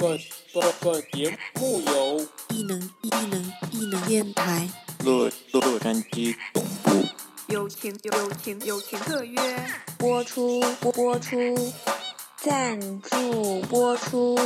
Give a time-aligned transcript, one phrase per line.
[0.00, 0.18] 本
[0.54, 4.66] 本本节目由异能异能异能电台
[5.04, 6.90] 洛洛杉矶总部
[7.48, 9.38] 友情友情友情特约
[9.98, 11.36] 播出播播出，
[12.38, 14.38] 赞助播出。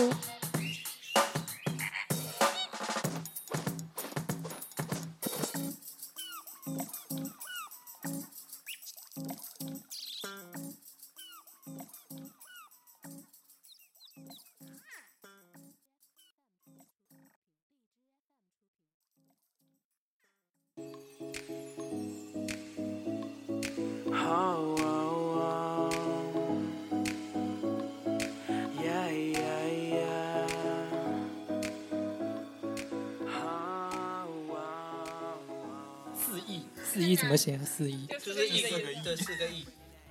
[37.65, 38.21] 四亿怎么写啊？
[38.21, 39.67] 四亿，就是一个亿，对，四个亿，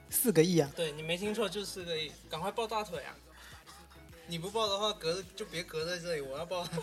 [0.09, 0.71] 四个亿啊！
[0.75, 3.15] 对你没听错，就是四个亿，赶快抱大腿啊！
[4.25, 6.65] 你不抱的话，隔就别隔在这里，我要抱。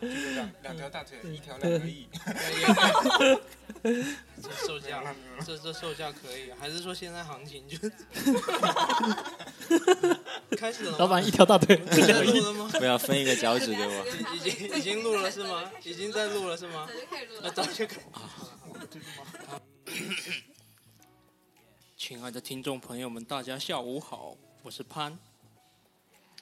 [0.00, 2.06] 两两条大腿，一条两个亿。
[3.82, 5.02] 这售价，
[5.44, 7.76] 这这售价可以，还是说现在行情就
[10.56, 10.96] 开始了？
[10.98, 12.70] 老板一条大腿，两亿录了吗？
[12.78, 14.06] 不要分一个脚趾给我。
[14.32, 15.68] 已已经已经录了是吗？
[15.82, 16.88] 已经在录了是吗？
[17.42, 17.96] 那，早就开
[22.12, 25.18] 亲爱的听众朋友们，大家下午好，我是潘。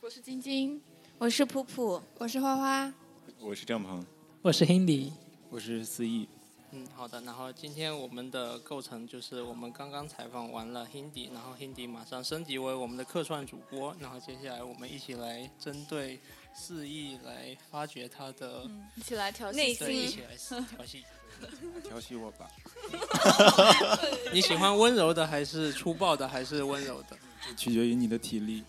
[0.00, 0.82] 我是晶晶，
[1.16, 2.92] 我是普普，我是花花。
[3.38, 4.04] 我是张鹏，
[4.42, 5.12] 我是 Hindi，
[5.48, 6.26] 我是思义。
[6.72, 7.20] 嗯，好的。
[7.20, 16.19] 然后今天我们的构成就是我们刚刚采访完了 Hindi，然后 Hindi 马上升级为我们的客串主播，然后接下来我们一起来针对
[16.52, 21.04] 四亿来发掘他的一起来调戏内心对，一起来调戏。
[21.84, 22.48] 调戏我吧，
[24.32, 27.16] 你喜欢温柔的还是粗暴的还是温柔的？
[27.56, 28.62] 取决于你的体力。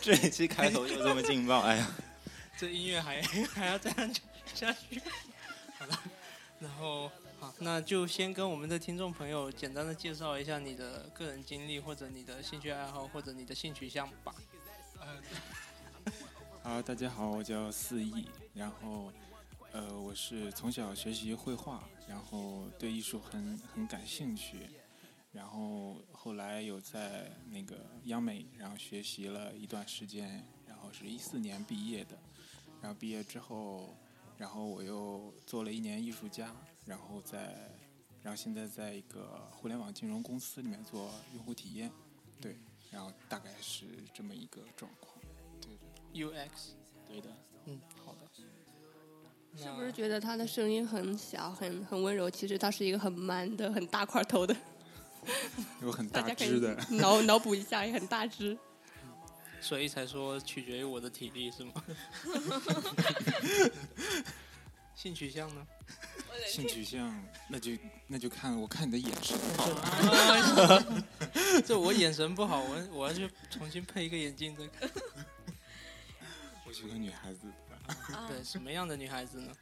[0.00, 1.90] 这一期开头就这么劲爆，哎呀，
[2.56, 3.20] 这音乐还
[3.54, 4.14] 还要这样
[4.54, 5.00] 下去？
[5.78, 5.98] 好了，
[6.60, 7.10] 然后
[7.40, 14.34] 好，那就先跟我们的听众朋友简单的介绍一下你的个人经历，或者你的兴趣爱好，或者你的性取向吧。
[16.62, 19.10] 好，大家好，我叫四亿，然后，
[19.72, 24.68] 呃，我是从小学习绘画，然后对艺术很很感兴趣，
[25.32, 32.18] 然后后来有在那个央美，然后学习了一段时间，然后是一四年毕业的，
[32.82, 33.96] 然后毕业之后，
[34.36, 36.54] 然后我又做了一年艺术家，
[36.84, 37.70] 然后在，
[38.22, 41.90] 然后现在在一个互联网金融公司里面做用户体验，
[42.42, 42.58] 对，
[42.90, 45.18] 然后大概是这么一个状况
[45.62, 45.70] 对。
[46.12, 46.72] UX，
[47.08, 47.34] 对的，
[47.64, 47.80] 嗯。
[49.56, 52.30] 是不是觉得他的声音很小，很很温柔？
[52.30, 54.56] 其实他是一个很 man 的、很大块头的，
[55.82, 58.56] 有很大只的，脑脑补一下，也很大只。
[59.60, 61.72] 所以才说取决于我的体力是吗？
[64.96, 65.66] 性取向呢？
[66.46, 67.72] 性取向那就
[68.06, 69.38] 那就看我看你的眼神。
[71.64, 74.90] 这我眼神不好，我我要去重新配一个眼镜再看。
[76.66, 77.71] 我喜欢女孩子的。
[78.28, 79.52] 对，什么样的女孩子呢？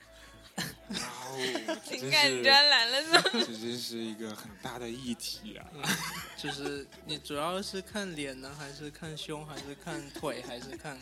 [0.56, 3.22] 哇哦，情感专栏了是吗？
[3.32, 5.64] 这真是一个很大的议题啊！
[6.36, 10.98] 就是你主要是看脸呢，还是看胸，还是看腿，还是看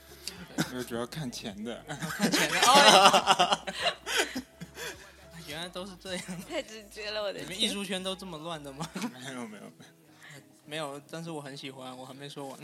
[0.74, 1.84] 我主要看钱的。
[1.86, 2.58] 看钱的？
[2.66, 3.72] 哦，
[5.46, 6.24] 原来都是这样。
[6.48, 8.88] 太直接了，我的你们艺术圈都这么乱的吗？
[8.94, 9.72] 没有没有没有，
[10.64, 12.58] 没有，但是我很喜欢，我还没说完。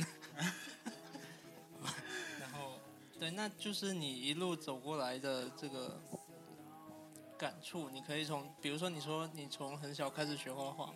[3.22, 5.96] 对，那就是你一路走过来的这个
[7.38, 10.92] 感触，你可以从，比如说你说你从很小开始学画画，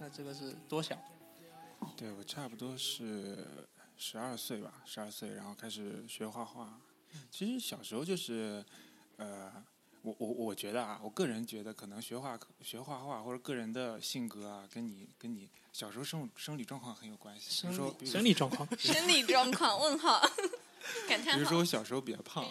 [0.00, 0.98] 那这个是多小？
[1.96, 3.46] 对我差不多是
[3.96, 6.76] 十二岁吧，十二岁，然后开始学画画。
[7.30, 8.64] 其实小时候就是，
[9.18, 9.52] 呃，
[10.02, 17.64] 我我我觉得啊，我个人觉得可能学画学画画或者个人的性格啊，跟你跟你小时候生生理状况很有关系。
[17.68, 19.78] 比如说，生理状况， 生理状况？
[19.78, 20.20] 问号，
[21.08, 21.58] 感叹比如说。
[21.58, 22.44] 我小时候比较胖，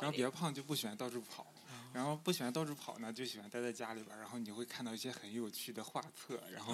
[0.00, 1.46] 然后比较胖就不喜欢到处跑，
[1.92, 6.72] 然后不喜欢到处跑呢，就喜欢待在家里边儿，然后你会看到一些很有趣的画册，然后、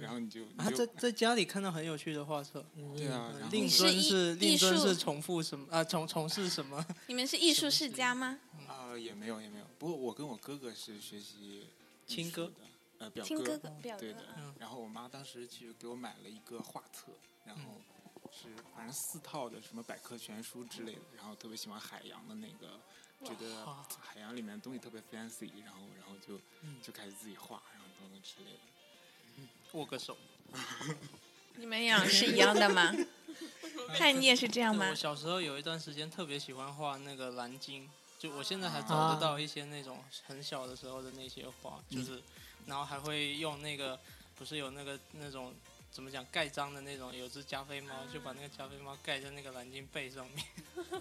[0.00, 2.64] 然后你就啊，你就在在家里看到很有趣的画册。
[2.96, 5.84] 对啊，然后令尊是令尊是重复什么啊？
[5.84, 6.84] 从从事什么？
[7.08, 8.38] 你们是艺术世家吗？
[8.66, 11.66] 啊、也没有也没有，不过我跟我哥哥是学习艺
[12.06, 12.52] 亲哥的，
[12.98, 17.12] 呃表亲哥哥哥表对的，嗯然后我妈当时去给我买了一个画册，
[17.44, 17.80] 然后
[18.40, 22.78] 是反正四套的什么百科全书之类的，然后特别喜欢海洋的那个，
[23.24, 23.66] 觉得
[24.00, 28.58] 海洋里面的东西特别 fancy，然后然后就嗯就开始自己画，然后等等之类的。
[29.72, 30.16] 握个手。
[31.56, 32.92] 你们俩是一样的吗？
[33.96, 34.94] 看你也是这样吗我？
[34.94, 37.88] 小时候有一段时间特别喜欢画那个蓝鲸，
[38.18, 42.22] 就我现在还找啊得到一些那种很小的时候的那些画，就是，
[42.66, 43.98] 然后还会用那个
[44.36, 45.54] 不是有那个那种
[45.90, 50.44] 怎么讲盖章的那种，有只加菲猫，就把那个加菲猫盖在那个蓝鲸背上面，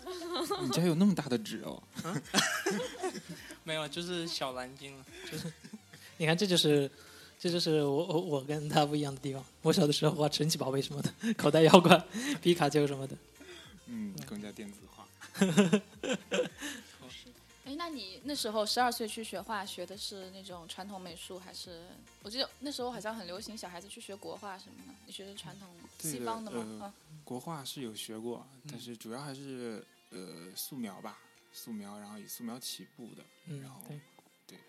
[0.64, 1.82] 你家有那么大的纸哦？
[3.64, 5.52] 没有，就是小蓝鲸，就是
[6.18, 6.90] 你看，这就是，
[7.40, 9.46] 这就是我我我跟他不一样的地方。
[9.62, 12.04] 我小的时候画神奇宝贝什么的，口袋妖怪、
[12.42, 13.16] 皮卡丘什么的。
[13.86, 15.08] 嗯，更加电子化。
[17.78, 21.88] 哎，那你那时候十二岁去学画，学的是那种传统美术，还是？
[22.24, 24.94] 我记得那时候好像很流行小孩子去学国画什么的。
[25.06, 25.70] 你学的传统
[26.00, 26.66] 西方的吗？
[26.82, 26.94] 呃啊，
[27.24, 31.20] 国画是有学过，但是主要还是呃素描吧，
[31.54, 34.00] 素描，然后以素描起步的，嗯然后对
[34.48, 34.60] 对，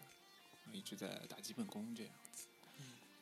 [0.73, 2.47] 一直在打基本功这样子。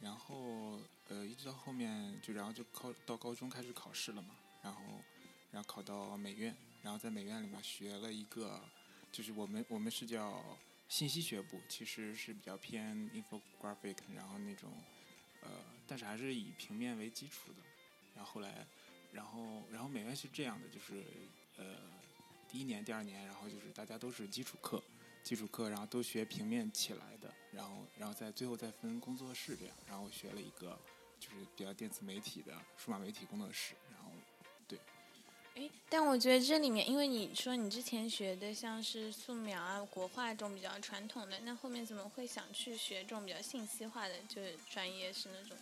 [0.00, 0.78] 然后
[1.08, 4.80] 呃，一直到后面就然后就考到高中开始考试了嘛，然后
[5.52, 8.60] 然后考到美院，然后在美院里面学了一个，
[9.16, 10.44] 就是我们我们是叫
[10.90, 14.70] 信息学部，其实是比较偏 infographic，然后那种
[15.40, 15.48] 呃，
[15.86, 17.62] 但是还是以平面为基础的。
[18.14, 18.66] 然后后来，
[19.12, 21.02] 然后然后美院是这样的，就是
[21.56, 21.64] 呃
[22.46, 24.82] 第一年、第二年，然后就是大家都是基础课，
[25.22, 30.78] 基础课，然后都学平面起来的，然后然后在最后再分工作室这样，然后我学了一个
[31.18, 33.74] 就是比较电子媒体的数码媒体工作室，
[35.56, 45.56] 哎，但我觉得这里面，因为你说你之前学的像是素描啊、国画这种比较传统的，那后面怎么会想去学这种比较信息化的，就是专业是那种？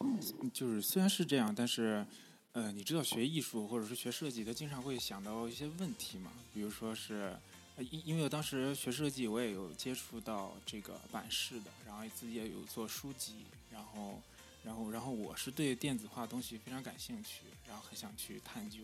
[0.00, 2.04] 嗯，就是虽然是这样，但是，
[2.52, 7.34] 呃，你知道学艺术或者是学设计，他经常会想到一些问题嘛，比如说是，
[7.78, 14.20] 因因为我当时学设计，我也有接触到这个版式的，然后自己也有做书籍，然后，
[14.64, 18.78] 然后，然后我是对电子化的东西非常感兴趣，然后很想去探究，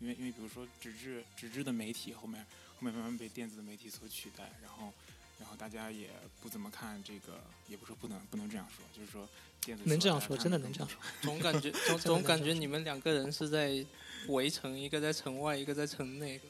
[0.00, 2.44] 因为因为比如说纸质纸质的媒体后面
[2.78, 4.92] 后面慢慢被电子的媒体所取代，然后。
[5.36, 6.08] 然后大家也
[6.40, 9.28] 不怎么看这个，也不是不能不能这样说，就是说
[9.60, 10.96] 电子能这样说， 真的能这样说。
[11.22, 13.84] 总感觉总总感觉你们两个人是在
[14.28, 16.44] 围城，一个在城外，一个在城内的。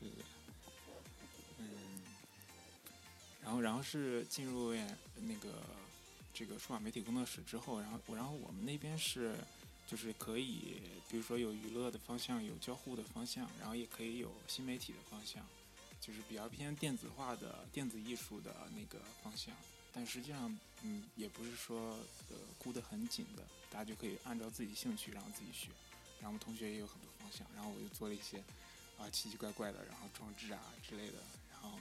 [0.00, 0.24] 对对，
[1.58, 1.66] 嗯，
[3.42, 5.62] 然后然后是进入那个
[6.32, 9.36] 这个数码媒体工作室之后，然后然后我们那边是
[9.86, 15.44] 就是可以，比如说有娱乐的方向，有交互的方向，然后也可以有新媒体的方向，
[16.00, 19.54] 就是比较偏电子化的电子艺术的那个方向。
[19.92, 21.98] 但实际上，嗯，也不是说
[22.28, 25.68] 呃箍得很紧的，大家就可以按照自己兴趣，然后自己学。
[26.20, 28.38] 然后我们同学也有很多方向，然后我就做了一些
[28.98, 31.18] 啊奇奇怪怪的，然后装置啊之类的，
[31.50, 31.76] 然后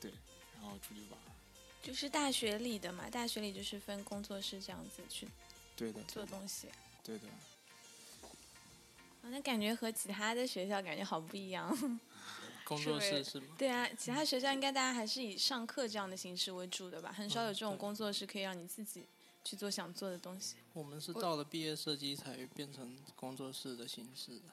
[0.00, 0.10] 对，
[0.54, 1.20] 然后出去玩，
[1.84, 5.28] 就是大学里的嘛，大学里就是分工作室这样子去
[5.76, 6.68] 对的，做东西。
[7.04, 7.28] 对的，
[9.22, 11.70] 啊，那感觉和其他的学校感觉好不一样。
[12.64, 13.54] 工作室是吗？
[13.58, 19.04] 对啊，其他学校应该大家还是以上课这样的形式为主的吧，很少有这种工作室可以让你自己
[19.44, 20.56] 去做想做的东西。
[20.72, 24.44] 我们是到了毕业设计才变成工作室的形式的。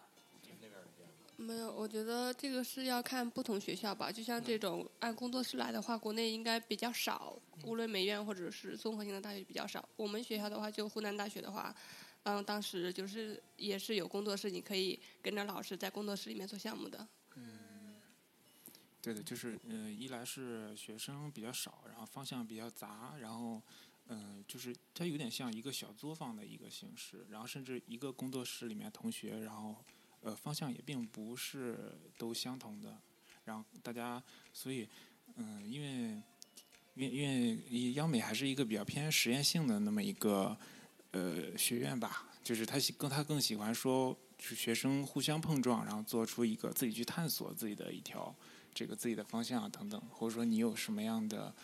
[1.41, 4.11] 没有，我觉得这个是要看不同学校吧。
[4.11, 9.87] 就像这种按工作室来的话，国内应该比较少，无论美院或者是综合性的大学比较少。
[9.95, 11.75] 我们学校的话，就湖南大学的话，
[12.23, 17.07] 嗯，当时就是也是有工作室，你可以跟着老师在工作室里面做项目的。
[17.35, 17.95] 嗯
[19.01, 23.59] 对的，就是嗯、呃一来是学生比较少，然后方向比较杂，然后
[24.09, 29.75] 嗯、呃就是它有点像一个小作坊的一个形式，然后甚至一个工作室里面同学，然后
[30.21, 31.77] 呃方向也并不是
[32.17, 32.97] 都相同的，
[33.45, 34.21] 然后大家
[34.53, 34.87] 所以
[35.35, 36.21] 嗯、因为
[36.93, 40.55] 因为因为央美还是一个比较偏实验性的那么一个
[41.11, 48.35] 呃学院吧，就是他喜更他更喜欢说，是学生互相碰撞，然后做出一个自己去探索自己的一条
[48.73, 51.55] 这个自己的方向啊等等，或者说你有什么样的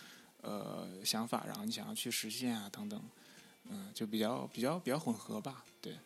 [0.41, 3.03] 呃想法，然后你想要去实现啊等等，
[3.65, 5.97] 嗯，就比较比较比较混合吧，对。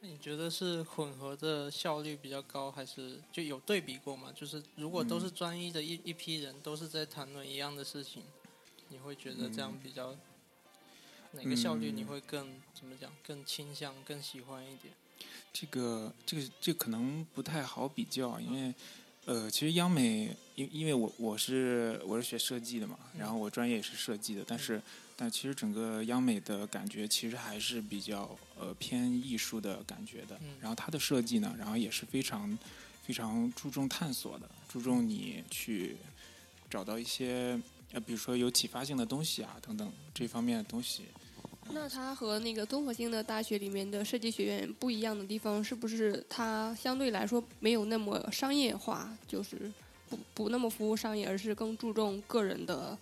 [0.00, 4.32] 那你觉得是混合的效率比较高，还是就有对比过吗？
[4.32, 8.22] 就是如果都是专一的一一批人，都是在谈论一样的事情，
[8.90, 10.14] 你会觉得这样比较、
[11.32, 14.94] 哪个效率你会更、怎么讲更倾向更喜欢一点？
[15.52, 18.72] 这个这个这可能不太好比较，因为
[19.28, 24.80] 呃，其实央美，因因为我我是我是学设计的嘛，然后我专业也是设计的，但是
[25.16, 32.58] 但其实整个央美的感觉其实还是比较呃偏艺术的感觉的，然后它的设计呢，然后也是非常
[33.04, 35.98] 非常注重探索的，注重你去
[36.70, 37.60] 找到一些
[37.92, 41.02] 呃，比如说有启发性的东西啊等等这方面的东西，
[41.72, 49.70] 那它和那个综合性的大学里面的设计学院不一样的地方，是不是它相对来说没有那么商业化，就是
[50.08, 52.96] 不不那么服务商业，而是更注重个人的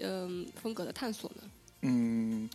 [0.00, 1.50] 嗯、风格的探索呢？
[1.82, 2.48] 嗯，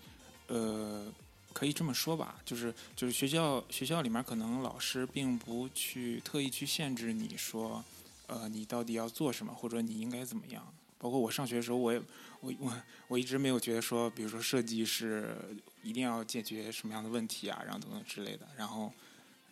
[0.48, 1.06] 呃，
[1.52, 7.84] 可以这么说吧，就是就是学校学校里面可能老师并不去特意去限制你说，
[8.28, 10.66] 呃，你到底要做什么，或者你应该怎么样。
[10.98, 12.02] 包括我上学的时候，我也
[12.46, 15.36] 我我我一直没有觉得说，比如说设计是
[15.82, 18.48] 一定要解决什么样的问题啊，然后等等之类的。
[18.56, 18.94] 然后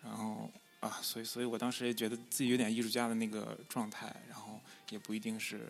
[0.04, 4.60] 然后啊，所以所以我当时也觉得自己有点艺术家的那个状态，然后
[4.92, 5.68] 也不一定是。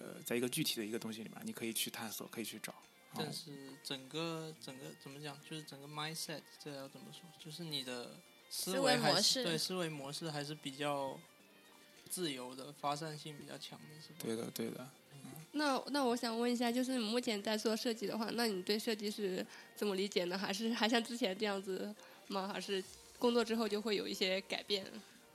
[0.00, 2.72] 呃，在一个具体的一个东西里面，你可以去探索，可以去找。
[3.16, 3.50] 但是
[3.82, 7.28] 整个整个怎么讲，就是整个 mindset 这要怎么说？
[7.36, 8.12] 就是你的
[8.48, 11.18] 思思维还是模式对思维模式还是比较
[12.08, 14.18] 自由的，发散性比较强的，是吧？
[14.20, 14.88] 对的，对的。
[15.52, 20.36] 那那我想问一下，就是你目前在做设计的话，那你对设计是怎么理解呢？
[20.36, 21.94] 还是还像之前这样子
[22.28, 22.50] 吗？
[22.52, 22.82] 还是
[23.18, 24.84] 工作之后就会有一些改变？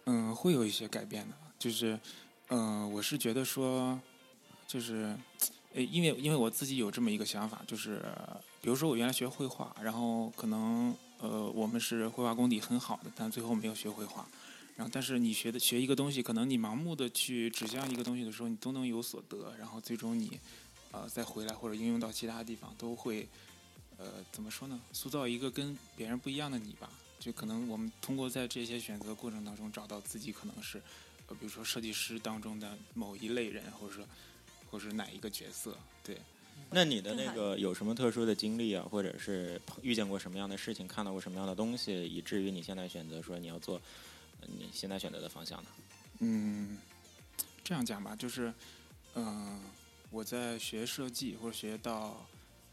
[0.06, 2.00] 嗯，会有一些改变的，就是，
[2.50, 4.00] 嗯、我是觉得说，
[4.68, 5.16] 就是，
[5.74, 8.02] 诶，因为因为我自己有这么一个想法，就是，
[8.62, 14.28] 比如说我原来学绘画，然后可能呃我们是绘画功底很好的，但最后没有学绘画。
[14.76, 20.40] 然后，但是你学的学一个东西，可能你盲目的去指向一个东西的时候，你都能有所得，然后最终你，
[20.92, 23.28] 呃，再回来或者应用到其他地方，都会，
[23.98, 24.82] 呃，怎么说呢？
[24.92, 26.90] 塑造一个跟别人不一样的你吧。
[27.20, 30.82] 就可能我们通过在这些选择过程当中，找到自己可能是，
[31.28, 34.06] 呃，比如说设计师当中的某一类人，或者说，
[34.70, 36.18] 或者是哪一个角色，对。
[36.70, 43.82] 那你的那个有什么特殊的经历啊，或者是碰遇见过什么样的事情，看到过什么样的东西，以至于你现在选择说你要做呃
[44.42, 45.70] 你现在选择的方向呢？
[46.20, 46.78] 嗯，
[47.64, 48.54] 这样讲吧，就是，
[49.16, 49.60] 嗯、
[50.10, 52.26] 我在学设计或者学到，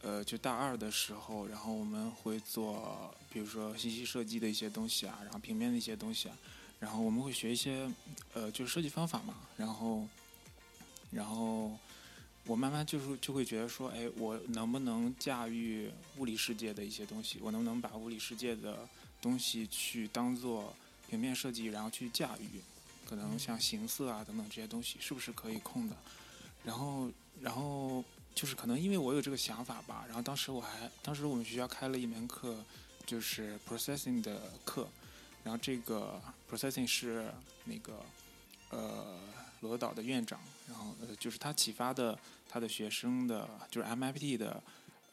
[0.03, 6.37] 呃，就大二的时候，然后我们会做，比如说信息设计的一些东西啊，然后平面的一些东西啊，
[6.79, 7.91] 然后我们会学一些，
[8.35, 10.07] 呃，就是设计方法嘛，然后，
[11.11, 11.77] 然后
[12.47, 17.39] 我慢慢就是就会觉得说，哎，我能不能驾驭物理世界的一些东西？
[17.43, 18.89] 我能不能把物理世界的
[19.21, 20.75] 东西去当做
[21.11, 22.61] 平面设计，然后去驾驭？
[23.09, 25.97] 可能像形色啊等等这些东西，是不是可以控的？
[26.65, 28.05] 然后，然后
[28.37, 32.65] 就是可能因为我有这个想法吧，然后当时我还，当时我们学校开了一门课，
[33.05, 34.89] 就是 processing 的课，
[35.43, 37.33] 然后这个 processing 是
[37.65, 38.01] 那个
[38.71, 39.19] 呃
[39.61, 40.39] 罗导的院长，
[40.69, 42.17] 然后呃就是他启发的
[42.49, 44.63] 他的学生的，就是 MIT 的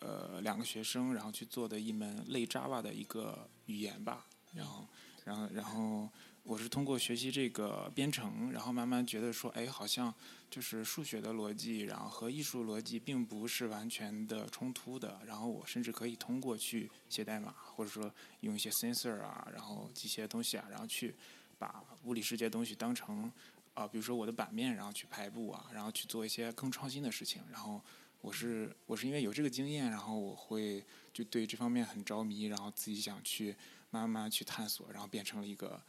[0.02, 4.24] 呃两个学生，然后去做的一门类 Java 的一个语言吧，
[4.54, 4.86] 然后，
[5.28, 6.10] 然后，然后。
[6.50, 10.14] 我是通过学习这个编程，然后慢慢觉得说，哎，好像
[10.50, 15.20] 就是数学的逻辑，然后和艺术逻辑并不是完全的冲突的。
[15.26, 21.14] 然后我甚至可以通过去写代码，或者说用一些 sensor 啊，然后这些东西啊，然后去
[21.60, 23.30] 把物理世界东西当成
[23.74, 27.42] 啊、比如说我的版面，然后去排布啊，然后去做一些更创新的事情。
[27.52, 27.82] 然后
[28.22, 30.82] 我是我是因为有这个经验，然后我会
[31.12, 33.54] 就对这方面很着迷，然后自己想去
[33.90, 35.82] 慢慢去探索，然后变成了一个。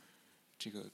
[0.61, 0.91] 这个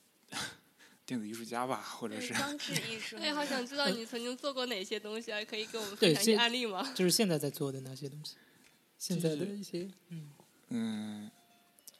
[1.06, 3.16] 电子艺术家吧，或者是装置艺术。
[3.24, 5.42] 哎，好想知道你曾经做过哪些东西啊？
[5.42, 6.92] 可以给我们分享一些案例吗？
[6.94, 8.36] 就是现在在做的那些东西，
[8.98, 10.30] 现在的一些嗯
[10.68, 11.30] 嗯，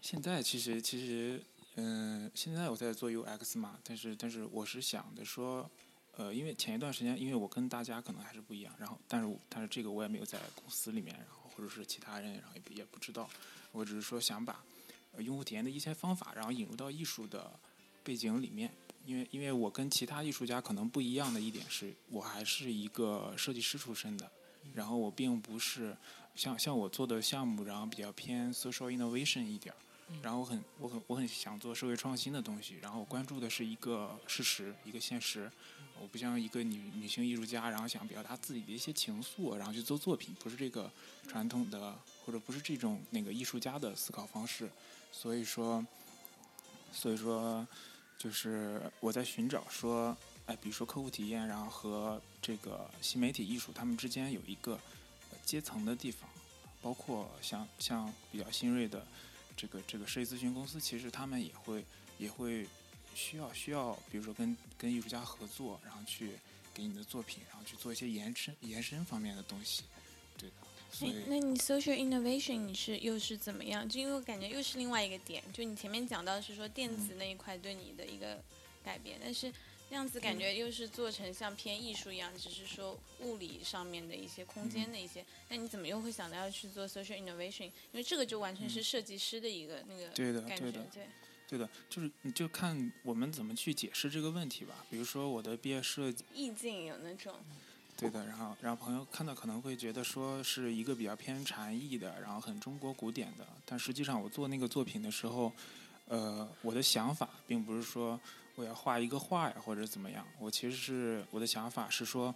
[0.02, 1.42] 现在其实其实
[1.76, 5.70] 嗯，现在我在做 UX 嘛，但是但是我是想的说，
[6.18, 13.26] 呃，因为前一段时间，因为我跟大家可能还是不一样，然后但是但是这个我也没有在公司里面，然后或者是其他人，然后也也不知道，
[13.72, 14.62] 我只是说想把。
[15.16, 17.50] 呃用户体验的一些方法，然后引入到艺术的
[18.02, 18.70] 背景里面。
[19.06, 24.30] 因为因为我跟其他艺术家可能不一样的一点是，我还是一个设计师出身的，
[24.72, 25.94] 然后我并不是
[26.34, 29.78] 像像我做的项目，然后比较偏 social innovation 一点儿，
[30.22, 35.50] 然后我很我很我很想做社会创新的东西，然后我关注的是一个事实，一个现实。
[36.00, 40.90] 我不像一个女女性艺术家，然后想表达自己的一些情愫，然后去做作品，不是这个
[41.28, 44.68] 传统的，或者不是这种那个艺术家的思考方式。
[45.16, 45.86] 所以说，
[46.92, 47.66] 所以说，
[48.18, 50.14] 就是我在寻找说，
[50.46, 54.72] 哎，比如说客户体验，然后和这个新媒体艺术，他们之间有一个
[55.30, 56.28] 呃阶层的地方，
[56.82, 59.06] 包括像像比较新锐的
[59.56, 61.86] 这个这个设计咨询公司，其实他们也会
[62.18, 62.66] 也会
[63.14, 66.32] 需要需要，比如说跟跟艺术家合作，然后去
[66.74, 69.84] 给你的作品，然后去做一些延伸延伸方面的东西，
[70.94, 73.88] 所哎以，那你 social innovation 你是又是怎么样？
[73.88, 78.40] 就因为我感觉又是另外一个点，就你前面讲到是说电子那一块对你的一个
[78.84, 79.52] 改变，但是
[79.90, 85.24] 那样子感觉又是做成像偏艺术一样，只是说物理上面的一些空间的一些。
[85.48, 87.64] 那你怎么又会想到要去做 social innovation？
[87.64, 91.02] 因为这个就完全是设计师的一个那个对的感觉，对的对。
[91.46, 94.84] 对的，就是你就看我们怎么去解释这个问题吧。
[94.90, 97.34] 比如说我的毕业设计，意境有那种，
[97.96, 105.52] 对的，然后然后朋友看到可能会觉得说是一个比较偏禅意的，然后很中国古典的，但实际上我做那个作品的时候，
[106.08, 108.20] 呃，我的想法并不是说
[108.56, 112.34] 我要画一个画呀或者怎么样，我其实是我的想法是说，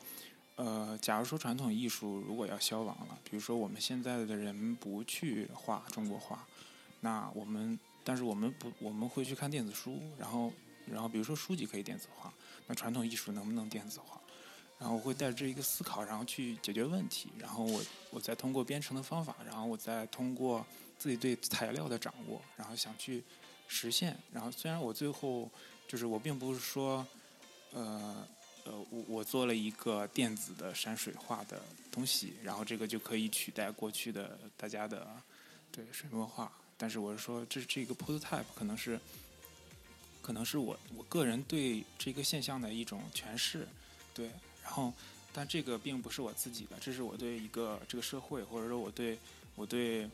[0.56, 6.46] 呃，假如说传统艺术如果要消亡了，比如说我们现在的人不去画中国画，
[7.00, 10.52] 那我们但是我们不我们会去看电子书，然后
[10.86, 12.32] 然后比如说书籍可以电子化，
[12.66, 14.17] 那传统艺术能不能电子化？
[14.78, 20.64] 然后我会带着这一个思考，然后去解决问题，然后我我再通过编程的方法，然后我再通过
[20.96, 23.24] 自己对材料的掌握，然后想去
[23.66, 24.16] 实现。
[24.32, 25.50] 然后虽然我最后
[25.88, 27.04] 就是我并不是说，
[27.72, 28.24] 呃
[28.64, 35.08] 呃，我我做了一个电子的山水画的东西，然后这个就可以取代过去的大家的
[35.72, 39.00] 对水墨画，但是我是说这这个 prototype 可能是
[40.22, 43.66] 可能是我我个人对这个现象的一种诠释，
[44.14, 44.30] 对。
[44.68, 44.92] 然后，
[45.32, 49.18] 但这个并不是我自己的，这是我对一个这个社会，或者说我对
[49.54, 50.06] 我对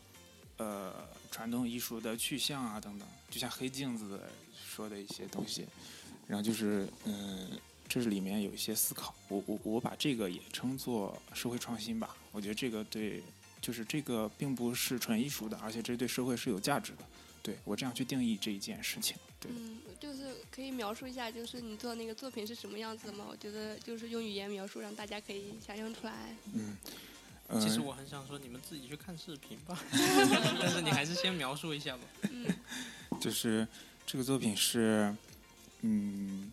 [0.58, 0.94] 呃
[1.28, 4.20] 传统艺术的去向啊等等，就像黑镜子
[4.64, 5.66] 说的一些东西。
[6.28, 7.50] 然后就是嗯，
[7.88, 12.16] 这是里面有一些思考，我我我把这个也称作社会创新吧。
[12.30, 13.20] 我觉得这个对，
[13.60, 17.04] 就是这个并不是纯艺术的，而且这对社会是有价值的。
[17.42, 19.52] 对我这样去定义这一件事情，对。
[19.52, 23.26] 嗯，就是可以描述一下，就是你做那个作品是什么样子的吗？
[23.30, 26.34] 我觉得就是用语言描述，让大家可以想象出来。
[26.54, 26.76] 嗯，
[27.60, 32.02] 其实我很想说，你们自己去看视频吧， 但是你还是先描述一下吧。
[32.30, 32.46] 嗯，
[33.20, 33.68] 就是
[34.06, 35.14] 这个作品是，
[35.82, 36.50] 嗯，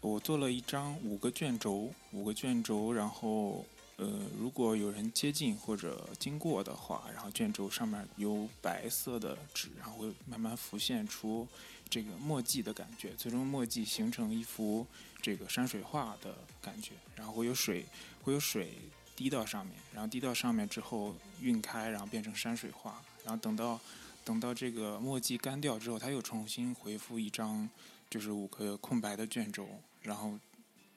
[0.00, 3.64] 我做了一张五个卷轴，五个卷轴，然后。
[3.98, 4.06] 呃，
[4.38, 11.48] 如果有人接近或者经过的话，然后卷轴上面有白色的纸，然后会慢慢浮现出
[11.88, 14.86] 这个墨迹的感觉，最终墨迹形成一幅
[15.20, 17.84] 这个山水画的感觉，然后会有水，
[18.22, 18.72] 会有水
[19.14, 23.80] 滴到上面，然后滴到上面之后晕开，然后变成山水画，然后等到
[24.24, 27.68] 等到这个墨迹干掉之后，它又重新回复一张
[28.10, 29.66] 就是五个空白的卷轴，
[30.02, 30.38] 然后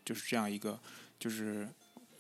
[0.04, 0.80] 就是这样一个
[1.20, 1.70] 就是。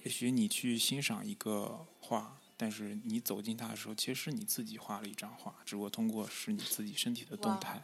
[0.05, 7.83] 也许你去欣赏一个画，但是你走进它的时候，其实是你自己画了一张画，只不过通过是你自己身体的动态。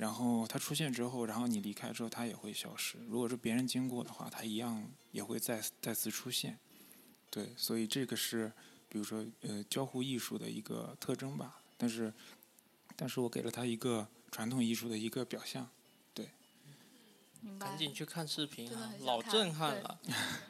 [0.00, 2.96] 然后它出现之后，然后你离开之后，它也会消失。
[3.06, 6.58] 如果是别人经过的话，它一样也会再再次出现。
[7.28, 8.50] 对，所以这个是，
[8.88, 11.60] 比如说呃交互艺术的一个特征吧。
[11.76, 12.10] 但是，
[12.96, 15.68] 但是我给了它一个传统艺术的一个表象。
[16.14, 16.30] 对
[17.58, 18.94] 赶紧去看视频啊！
[19.00, 20.00] 老震撼了。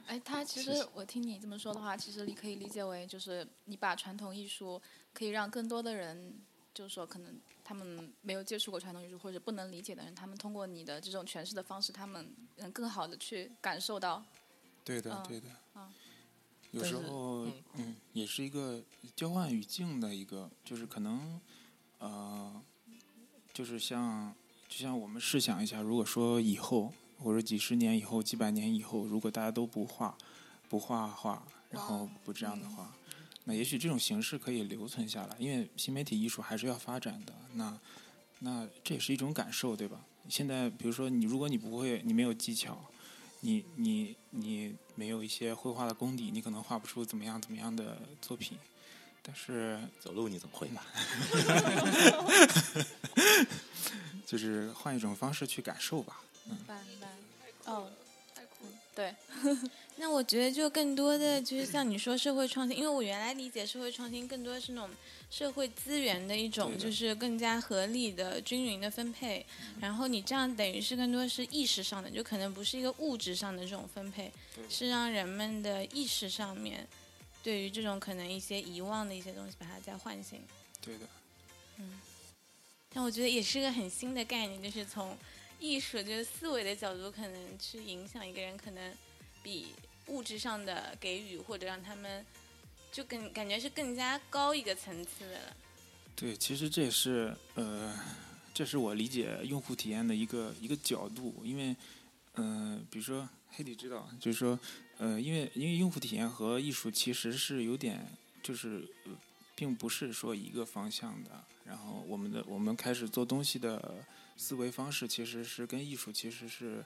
[0.06, 4.80] 哎，他 其实我听你这么说的话，其实你可以理解为就是你把传统艺术
[5.12, 6.34] 可以让更多的人，
[6.72, 7.34] 就是说可能
[7.70, 14.24] 他们没有接触过传统艺术或者不能理解的人，他们通过你的这种诠释的方式，他们能更好的去感受到。
[14.84, 15.46] 对的，对的。
[16.72, 18.82] 有时候，嗯，也是一个
[19.14, 21.40] 交换语境的一个，就是可能，
[22.00, 22.60] 呃，
[23.52, 24.34] 就是像。
[24.68, 30.16] 就像我们试想一下，如果说以后或者几十年以后、几百年以后，如果大家都不画、
[30.68, 32.92] 不画画，然后不这样的话，
[33.50, 35.34] 那也许这种形式可以留存下来。
[35.40, 37.76] 因为新媒体艺术还是要发展的，那
[38.38, 40.00] 那这也是一种感受，对吧？
[40.28, 42.78] 现在比如说你，如果你不会，你没有技巧，
[43.40, 48.56] 你你你没有一些绘画的功底，你可能画不出怎么样怎么样的作品。
[49.22, 50.86] 但是走路你总会吧？
[54.24, 56.22] 就是换一种方式去感受吧。
[56.44, 57.08] 明白，明白。
[57.64, 57.90] 哦，
[58.32, 58.72] 太酷了。
[58.94, 59.14] 对。
[60.00, 64.88] 那我觉得就更多的就是像你说社会创新，因为我原来理解社会创新更多是那种
[65.30, 69.44] 社会资源的一种，就是更加合理的、均匀的分配。
[69.78, 74.32] 然后你这样等于是更多是意识上的，就可能不是一个物质上的这种分配，
[74.70, 76.88] 是让人们的意识上面
[77.42, 80.40] 对于这种可能一些遗忘的一些东西，把它再唤醒。
[80.80, 81.06] 对的。
[81.76, 82.00] 嗯。
[82.88, 85.14] 但我觉得也是个很新的概念，就是从
[85.58, 88.92] 艺术就是思维的角度，可能去影响一个人，可能
[89.42, 89.66] 比
[90.10, 92.24] 物质上的给予或者让他们
[92.92, 95.56] 就更感觉是更加高一个层次的了。
[96.14, 97.98] 对，其实这也是呃，
[98.52, 101.74] 这是我理解用户体验的一个一个角度，因为
[102.34, 104.58] 嗯，比如说黑底知道，就是说
[104.98, 108.06] 呃，因为因为用户体验和艺术其实是有点
[108.42, 108.86] 就是
[109.54, 111.30] 并不是说一个方向的。
[111.64, 114.04] 然后我们的我们开始做东西的
[114.36, 116.84] 思维方式，其实是跟艺术其实是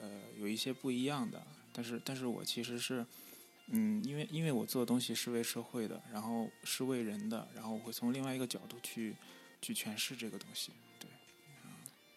[0.00, 1.40] 呃有一些不一样的，
[1.74, 3.04] 但是但是我其实是。
[3.68, 9.16] 嗯，因为因为我做的东西是为社会的，然后是为人的，然后我会从另外一个角度去
[9.62, 10.70] 去诠释这个东西。
[10.98, 11.08] 对，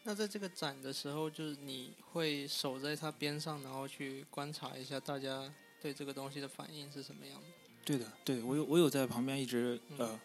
[0.03, 5.49] 那在这个展的时候，就是你会守在它边上，然后去观察一下大家
[5.81, 7.47] 对这个东西的反应是什么样的。
[7.85, 10.19] 对的，对我有我有在旁边一直呃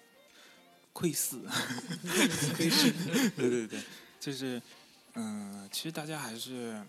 [0.93, 1.39] 窥视，
[2.57, 2.91] 窥视，
[3.39, 3.81] 对对对，
[4.19, 4.61] 就是
[5.15, 6.85] 嗯、其实大家还是。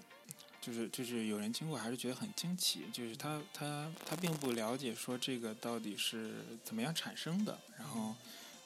[0.65, 8.15] 就是就是有人经过还是觉得很惊奇，就是他他他并不了解说这个到底是怎么样产生的，然后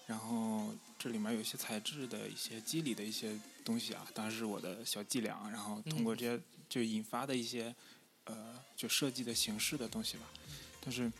[0.05, 7.73] 然后这里面有一些材质的一些机理的一些东西啊，当然是我的小伎俩，然后通过这些就引发的一些
[8.25, 10.25] 呃就设计的形式的东西吧，
[10.79, 11.11] 但是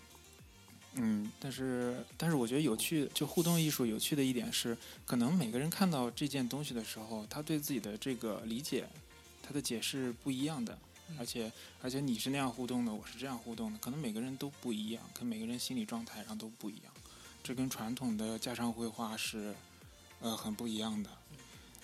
[0.93, 8.87] 嗯但是但是我觉得有趣就互动艺术有趣的一点是，可能每个人看到这件东西的时候，他对自己的这个理解。
[9.47, 10.77] 他的解释不一样的，
[11.17, 11.49] 而且
[11.81, 16.91] 而且你是那样互动的，我是这样互动的，可能每个人都不一样，跟每个人心理状态上都不一样，
[17.41, 19.55] 这跟传统的家常绘画是
[20.19, 21.09] 呃很不一样的，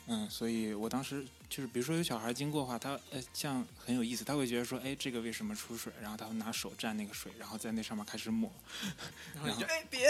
[0.08, 5.94] 嗯，所以我当时就是比如说有小孩经过的话，他呃像很有意思，他会觉得说，哎，这个为什么出水？
[6.02, 8.52] 然后他会拿手蘸那个水，然后在那上面开始抹，
[9.34, 10.08] 然后你就哎别，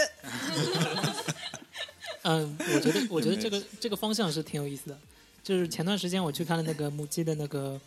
[2.22, 4.98] 嗯，我觉得我觉得这个 这个方向是挺有意思的。
[5.44, 7.78] 就是前段时间我去看了那个母鸡的那个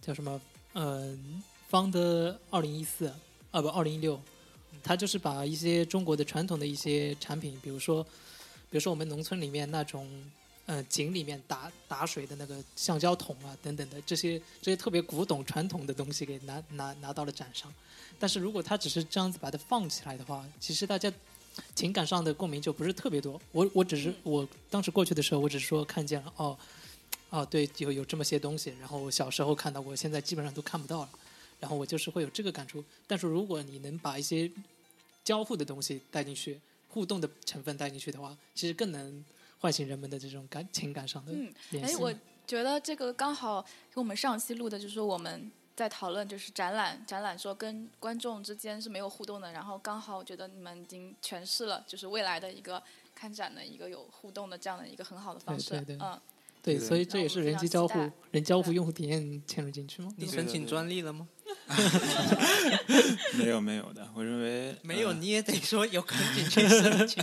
[0.00, 0.40] 叫什么
[0.72, 1.14] 呃
[1.68, 3.06] 方的二零一四
[3.50, 4.18] 啊不二零一六，
[4.82, 10.08] 它就是把一些中国的传统的一些产品，比如说比如说我们农村里面那种
[10.64, 17.70] 呃井里面打打水的那个橡胶桶啊等等的这些这些特别古董传统的东西给拿拿拿到了展上。
[18.18, 21.12] 但是如果它只是这样子把它放起来的话，其实大家
[21.74, 23.38] 情感上的共鸣就不是特别多。
[23.52, 26.56] 我我只是我当时过去的时候，我只是说看见了哦。
[27.36, 31.10] 哦，对，有有这么些东西，然后我小时候看到，过现在基本上都看不到了，
[31.60, 32.82] 然后我就是会有这个感触。
[33.06, 34.50] 但是如果你能把一些
[35.22, 39.22] 交互的东西带进去，互动的成分带进去的话，其实更能
[39.58, 41.52] 唤醒人们的这种感情感上的嗯。
[41.82, 42.10] 哎，我
[42.46, 43.60] 觉得这个刚好
[43.92, 52.82] 跟我们上期录的，就是我们在讨论，就是展览，展览说跟观众之间是没有互动的，然后刚好我觉得你们已经诠释了，就是未来的一个
[53.14, 56.18] 看展的一个有互动的这样的一个很好的方式，对对对嗯。
[56.66, 60.12] 对，所以这也是人机交互、人交互用户体验嵌入进去吗？
[60.16, 61.28] 你申请专利了吗？
[63.38, 67.22] 没有没有的，我认为 没有你也得说有，赶紧去申请。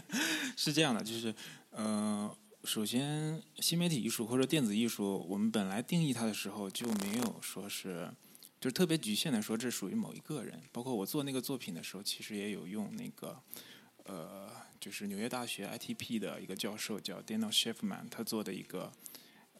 [0.56, 1.34] 是这样的，就是
[1.70, 8.10] 呃，首先新媒体艺术或者电子艺术，我们本来定义它的时候就没有说是，
[8.58, 10.62] 就是特别局限的说这属于某一个人。
[10.72, 13.38] 包括我做那个作品的时候，其实也有用那个
[14.04, 14.48] 呃，
[14.80, 18.92] 就是纽约大学 ITP 的一个教授叫 Daniel Schiffman，他做的一个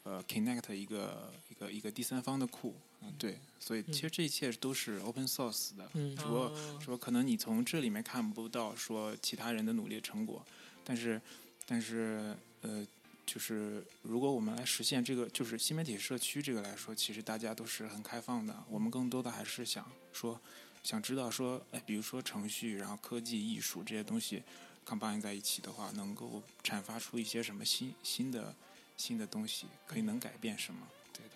[0.03, 2.75] 呃 Connect 一个一个一个第三方的库。
[3.01, 10.45] 嗯，对，所以其实这一切都是 open source 的，嗯只不过哦说可能你从这里面看不到说其他人的努力成果，
[10.83, 11.21] 但是
[11.65, 12.85] 但是呃，
[13.25, 18.63] 就是如果我们来实现这个，就是新媒体社区这个来说，其实大家都是很开放的。
[18.69, 20.41] 我们更多的还是想说，
[20.83, 24.43] 想知道说，哎，比如说程序，然后科技、艺术这些东西
[24.89, 28.55] combine 在一起的话，能够产发出一些什么新新的
[28.97, 30.87] 新的东西，可以能改变什么？
[31.13, 31.31] 对的。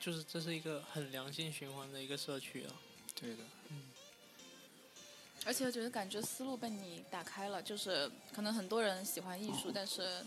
[0.00, 2.72] 就是这是一个很良性循环的一个社区啊。
[3.14, 3.42] 对的。
[3.70, 3.82] 嗯
[5.46, 10.22] 而且我觉得感觉思路被你打开了，就是可能很多人喜欢艺术，但是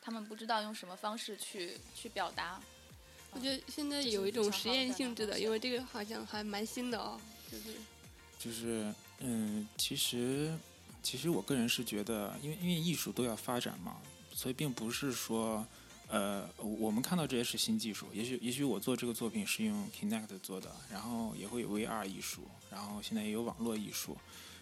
[0.00, 2.58] 他们不知道用什么方式去去表达。
[3.32, 7.20] 我觉得现在有一种实验性质的，因为这个好像还蛮新的哦，
[7.52, 7.74] 就是
[8.38, 10.56] 就是嗯，其实
[11.02, 13.96] 其实我个人是觉得，因为因为艺术都要发展嘛，
[14.32, 15.66] 所以并不是说
[16.08, 24.16] 呃，我们看到这些是新技术，也许也许我做这个作品是用 Kinect 做的，然后也会有 VR 艺术，然后现在也有网络艺术，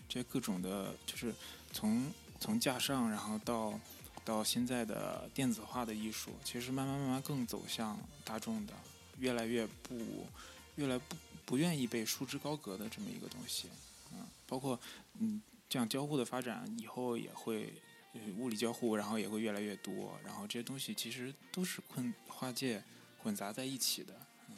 [0.09, 1.35] 这各种的，就是
[1.73, 3.79] 从从架上，然后到
[4.25, 8.73] 到现在的电子化的艺术，其实慢慢慢慢更走向大众的，
[9.19, 10.27] 越来越不
[10.75, 13.69] 越来不不愿意被束之高阁的这么一个东西，
[14.47, 14.79] 包括
[15.19, 17.73] 嗯这样交互的发展以后也会。
[18.19, 22.83] 呃物理交互，然后也会越来越多，然后这些东西其实都是混跨界
[23.19, 24.15] 混杂在一起的。
[24.49, 24.57] 嗯，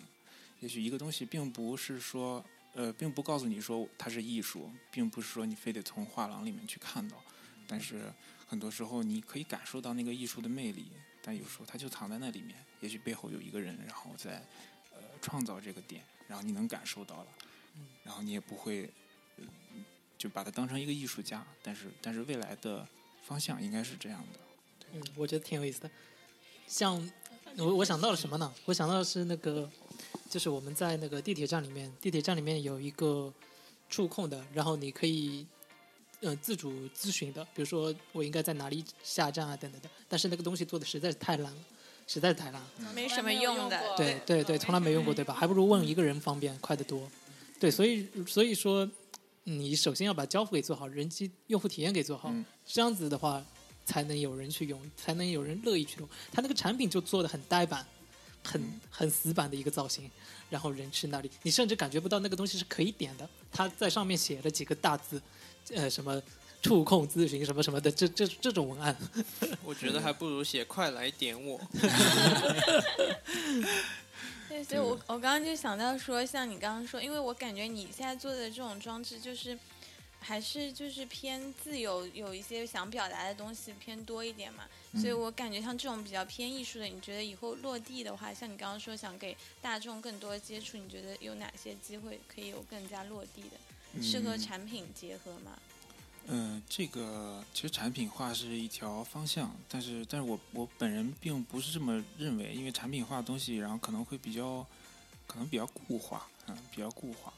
[0.61, 7.21] 也许一个东西并不是说，呃，并不告诉你说它是艺术，并不是说你非得从画廊里面去看到，
[7.67, 8.13] 但是
[8.47, 14.47] 很多时候你可以感受到那个艺术的魅力，但有时候它就藏在那里面，也许背后有一个人，然后在
[14.93, 17.29] 呃创造这个点，然后你能感受到了，
[18.05, 18.91] 然后你也不会、呃
[20.19, 22.87] 就把它当成一个艺术家，但是但是未来的。
[23.29, 24.41] 方向应该是这样的。
[24.95, 25.91] 嗯，我觉得挺有意思的。
[26.67, 27.11] 像
[27.59, 28.51] 我我想到了什么呢？
[28.65, 29.71] 我想到的是那个，
[30.31, 33.31] 就是我们在那个地铁站里面，地铁站里面有一个
[33.91, 35.47] 触控的，然后你可以
[36.21, 39.91] 呃自主咨询的，比如说我应该在哪里下站啊等等的。
[40.09, 41.65] 但是那个东西做的实在是太烂了，
[42.07, 42.71] 实在是太烂了。
[42.95, 43.95] 没什么用的。
[43.95, 45.35] 对对对，从来没用过，对吧？
[45.35, 47.11] 还不如问一个人方便，快得多。
[47.61, 48.89] 对，所以所以说，
[49.49, 52.33] 你首先要把交付给做好，人机用户体验给做好，
[52.67, 53.43] 这样子的话，
[53.85, 56.09] 才能有人去用，才能有人乐意去用。
[56.31, 57.87] 他那个产品就做的很呆板，
[58.45, 60.11] 很很死板的一个造型，
[60.51, 63.29] 然后人去那里，你甚至感觉不到那个东西是可以点的。
[63.51, 65.21] 他在上面写了几个大字，
[65.75, 66.21] 呃，什么
[66.61, 68.95] 触控咨询什么什么的，这这这种文案。
[69.65, 71.59] 我觉得还不如写“快来点我”。
[74.49, 79.59] 对，所以我我刚刚就想到说，像你刚刚说，因为我感觉你现在做的这种装置，就是
[80.21, 84.65] 还是就是偏自由，有一些想表达的东西偏多一点嘛。
[84.95, 95.59] 所以我感觉像这种比较偏艺术的，你觉得以后落地的话，像你刚刚说想给大众更多接触，你觉得有哪些机会可以有更加落地的，适合产品结合吗？
[96.31, 104.65] 嗯，这个其实产品化是一条方向，但是但是我我本人并不是这么认为，因为产品化的东西，然后可能会比较
[105.27, 107.33] 可能比较固化，嗯，比较固化。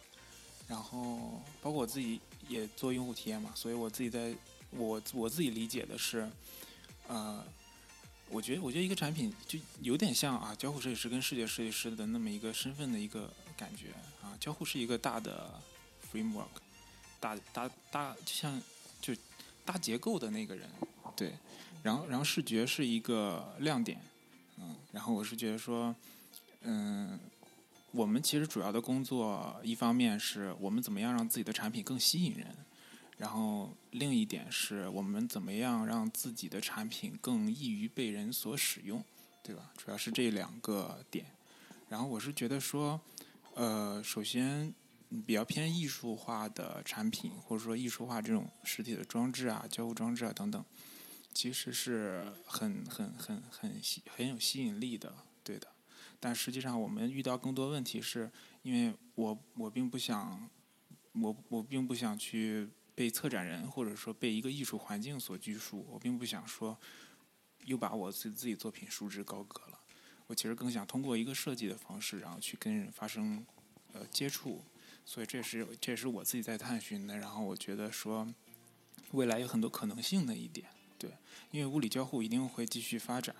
[0.66, 4.35] 然后包括我自己也做用户体验嘛，所以我自己在
[4.70, 6.29] 我我自己理解的是，
[7.07, 7.44] 呃，
[8.29, 15.62] 我觉得我觉得一个产品就有点像啊，交互设计师跟视觉设计师的那么一个身份的一个感觉啊，交互是一个大的
[16.12, 16.48] framework，
[17.20, 18.61] 大大大就像。
[19.00, 19.14] 就
[19.64, 20.68] 搭结构的那个人，
[21.16, 21.32] 对，
[21.82, 24.00] 然后然后视觉是一个亮点，
[24.58, 25.94] 嗯，然后我是觉得说，
[26.62, 27.18] 嗯，
[27.92, 32.46] 我们其实主要的工作，一方面是我们怎么样让自己的产品更吸引人，
[33.18, 39.04] 然后另一点是我们怎么样让自己的产品更易于被人所使用，
[39.42, 39.70] 对吧？
[39.76, 41.26] 主要是这两个点，
[41.88, 43.00] 然后我是觉得说，
[43.54, 44.74] 呃，首先。
[45.27, 50.64] 比较偏艺术化的产品，或者说艺术化这种实体的装置啊、交互装置啊等等，
[51.35, 55.66] 其实是很很很很吸很有吸引力的，对的。
[56.20, 58.31] 但实际上，我们遇到更多问题是，
[58.62, 60.49] 因为我我并不想，
[61.12, 66.79] 我我并不想去被策展人或者说被一个艺术环境所拘束，我并不想说
[67.64, 69.81] 又把我自自己作品束之高阁了。
[70.29, 73.44] 我其实更想通过一个设计的方式，然后去跟人发生
[73.92, 74.62] 呃接触。
[75.04, 78.26] 所以这是这是我自己在探寻的，然后我觉得说，
[79.12, 81.10] 未来有很多可能性的一点，对，
[81.50, 83.34] 因为物理交互一定会继续发展，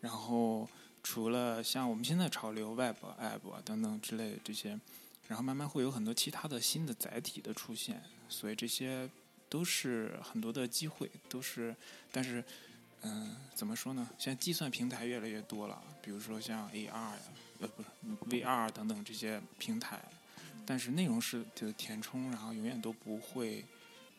[0.00, 0.68] 然后
[1.02, 4.78] 除了像我们现在潮流 Web、App 啊等等之类的这些，
[5.26, 9.10] 然后慢慢会有很多其他的新的载体的出现，所以这些
[9.48, 11.74] 都是很多的机会，都是，
[12.12, 12.44] 但是，
[13.02, 14.08] 嗯，怎么说呢？
[14.18, 17.18] 现在计算平台越来越多了，比如说像 AR 呀，
[17.58, 17.88] 呃，不是
[18.44, 20.00] VR 等等这些平台。
[20.66, 23.64] 但是内容是的填充，然后永远都不会，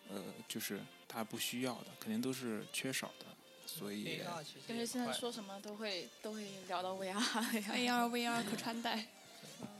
[0.09, 3.25] 呃，就是它不需要的，肯定都是缺少的，
[3.65, 4.21] 所以。
[4.67, 7.13] 但是现在说什么都会都会聊到 VR。
[7.71, 9.07] AR VR 可穿戴。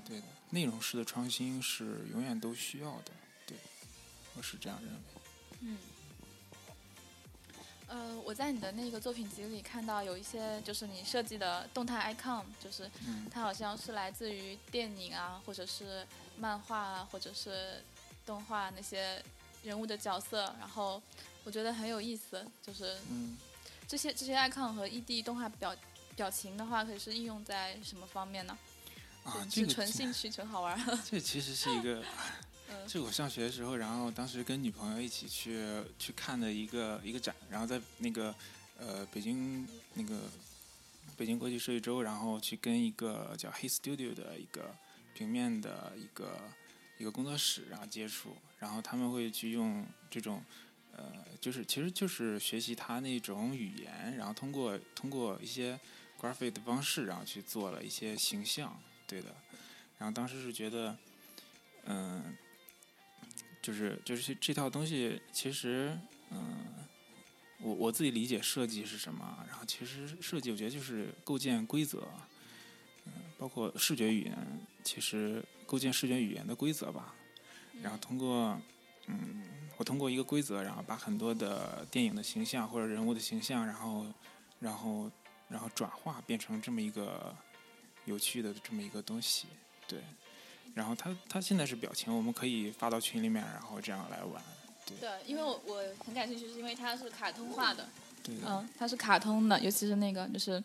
[0.06, 3.12] 对的，内容式的创新是永远都需要的，
[3.46, 3.58] 对，
[4.36, 5.00] 我是这样认为。
[5.62, 5.78] 嗯。
[7.94, 12.90] 呃，我在你的那个作品集里看到有一些，就是你设计的动态 icon，就是
[13.30, 16.06] 它好像是来自于电影啊，或者是。
[16.36, 17.80] 漫画啊，或者是
[18.26, 19.24] 动画那些
[19.62, 21.00] 人物的角色，然后
[21.44, 22.98] 我觉得很有意思，就是
[23.88, 25.76] 这些这些 icon 和 ED 动画表
[26.16, 28.58] 表情的话，可以是应用在什么方面呢？
[29.24, 30.76] 啊，这个纯兴趣，纯好玩。
[31.06, 32.04] 这其实是一个，
[32.88, 35.64] 就我上学的时候，然后当时跟女朋友一起去
[35.98, 38.34] 去看的一个一个展，然后在那个
[38.78, 40.20] 呃北京那个
[41.18, 44.76] 北京国际设计周，然后去跟一个叫 He Studio 的一个。
[45.16, 46.40] 平面的一个
[46.98, 50.44] 一个工作室，然后接触，然后他们会去用这种，
[50.92, 51.04] 呃，
[51.40, 55.80] 就是其实就是学习他那种语言，然后通过通过一些
[56.20, 59.36] graphic 的方式，然后去做了一些形象，对的。
[60.00, 60.98] 然后当时是觉得，
[61.86, 62.36] 嗯，
[63.64, 65.98] 就是就是这套东西，其实，
[66.30, 66.66] 嗯，
[67.62, 72.06] 我我自己理解设计是什么，然后其实设计我觉得就是构建规则，
[73.06, 74.38] 嗯，包括视觉语言。
[74.84, 77.16] 其实构建视觉语言的规则吧，
[77.82, 78.60] 然后通过，
[79.08, 79.44] 嗯，
[79.78, 84.06] 我通过一个规则，然后把很多的电影的形象或者人物的形象，然后，
[84.60, 85.10] 然后，
[85.48, 87.34] 然后转化变成这么一个
[88.04, 89.48] 有趣的这么一个东西，
[89.88, 90.02] 对。
[90.74, 94.42] 然后他他现在是表情，我们可以发到群里面，然后这样来玩。
[95.00, 97.88] 对，因为我我很感兴趣，是因为它是卡通化的。
[98.24, 98.36] 对。
[98.46, 100.64] 嗯，它是卡通的，尤其是那个就是。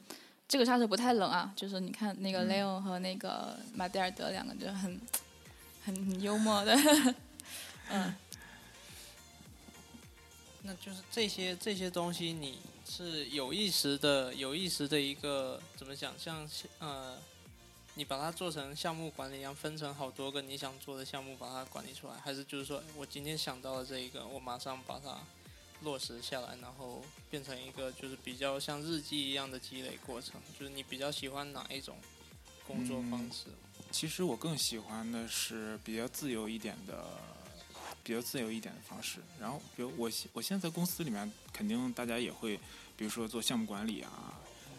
[0.50, 4.98] 这个杀手不太冷啊，就是你看那个 Leon 和那个马蒂尔德两个就很
[5.84, 6.74] 很很幽默的，
[7.92, 8.14] 嗯，
[10.64, 16.14] 那就是这些这些东西，你是有意识的、有意识的一个怎么讲？
[16.18, 17.18] 像呃，
[17.98, 25.18] 你把它做成项目管理一样，分成好多个你想做的项目，把它管理出来，还是就是说我今天想到了这一个，我马上把它
[25.82, 30.40] 落实下来，然后变成一个就是比较像日记一样的积累过程？
[30.56, 31.96] 就是你比较喜欢哪一种
[32.68, 33.46] 工作方式？
[33.90, 37.04] 其实我更喜欢的是比较自由一点的，
[38.04, 39.18] 比较自由一点的方式。
[39.40, 42.60] 然后，比如我现我现在在公司里面，肯定大家也会，
[42.96, 44.38] 比如说做项目管理啊，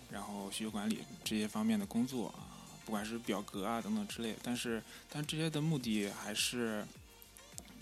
[0.10, 2.48] 然后需求管理这些方面的工作啊，
[2.89, 4.36] 不管是表格啊等等之类。
[4.41, 6.84] 但是，但这些的目的还是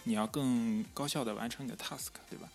[0.04, 2.50] 你要更高效的完成你的 task，对吧？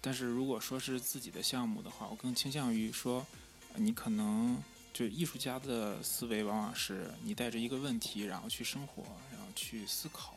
[0.00, 3.26] 但是如果说是自己的项目的话，我更倾向于说，
[3.74, 4.56] 你可能。
[4.94, 10.36] 就艺术家的思维，往往是你带着一个问题，然后去生活，然后去思考，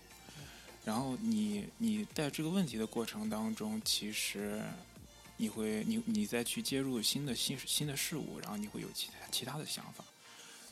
[0.84, 4.60] 然后你你带这个问题的过程当中，其实
[5.38, 10.04] 你会你你再去接入新的新新的事物，然后你会有其他其他的想法，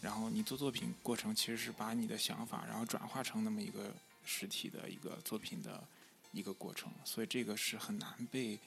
[0.01, 5.83] 然后你做作品过程其实是把你的想法，然后转化成那么一个实体的一个作品的
[6.31, 8.59] 一个过程，所以这个是很难被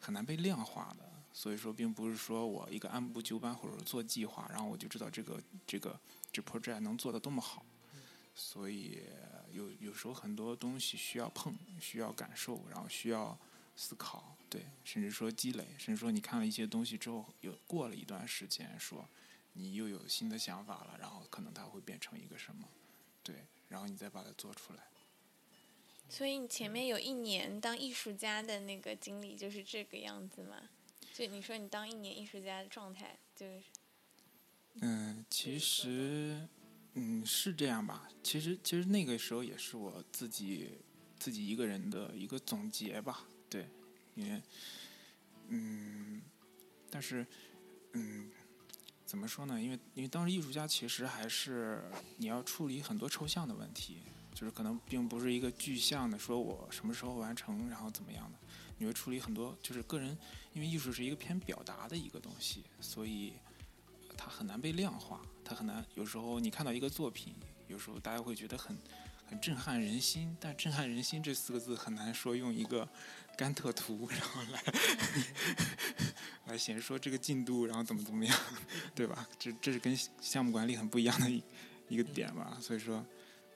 [0.00, 1.04] 很难被量化的。
[1.32, 5.98] 所以说，并不是说我一个按部就班或者做计划，然后我就知道这个这个
[6.32, 7.62] 这 project 能做的多么好。
[8.34, 9.02] 所以
[9.52, 13.38] 有有时候很多东西需要碰，需要感受，然后需要
[13.76, 19.06] 思考，对，甚至说积累，甚至说你看了一些东西之后，有过了一段时间，说
[19.56, 22.68] 你又有新的想法了，然后可能它会变成一个什么，
[23.22, 24.80] 对，然后你再把它做出来。
[26.08, 30.70] 所以你前面有一年当艺术家的那个经历就是这个样子吗？
[31.12, 33.64] 就你说你当一年艺术家的状态就是，
[34.82, 36.46] 嗯，其实，
[36.92, 38.08] 嗯，是这样吧。
[38.22, 40.78] 其实，其实那个时候也是我自己
[41.18, 43.26] 自己一个人的一个总结吧。
[43.48, 43.66] 对，
[44.14, 44.42] 因为，
[45.48, 46.22] 嗯，
[46.90, 47.26] 但是，
[47.94, 48.30] 嗯，
[49.16, 49.58] 怎么说呢？
[49.58, 51.82] 因为因为当时艺术家其实还是
[52.18, 54.02] 你要处理很多抽象的问题，
[54.34, 58.38] 就是可能并不是一个具象的，说我什么时候完成，然后怎么样的。
[58.76, 60.14] 你会处理很多，就是个人，
[60.52, 63.32] 因为艺术是一个偏表达的一个东西，所以
[64.18, 65.82] 它很难被量化，它很难。
[65.94, 67.32] 有时候你看到一个作品，
[67.68, 68.76] 有时候大家会觉得很
[69.24, 72.86] 很震撼人心，但震撼人心这四个字很难说用一个
[73.36, 74.62] 甘特图然后来
[76.46, 78.38] 来显示说这个进度，然后怎么怎么样，
[78.94, 79.28] 对吧？
[79.38, 81.42] 这这是跟项目管理很不一样的一
[81.88, 82.56] 一个点吧。
[82.60, 83.04] 所以说，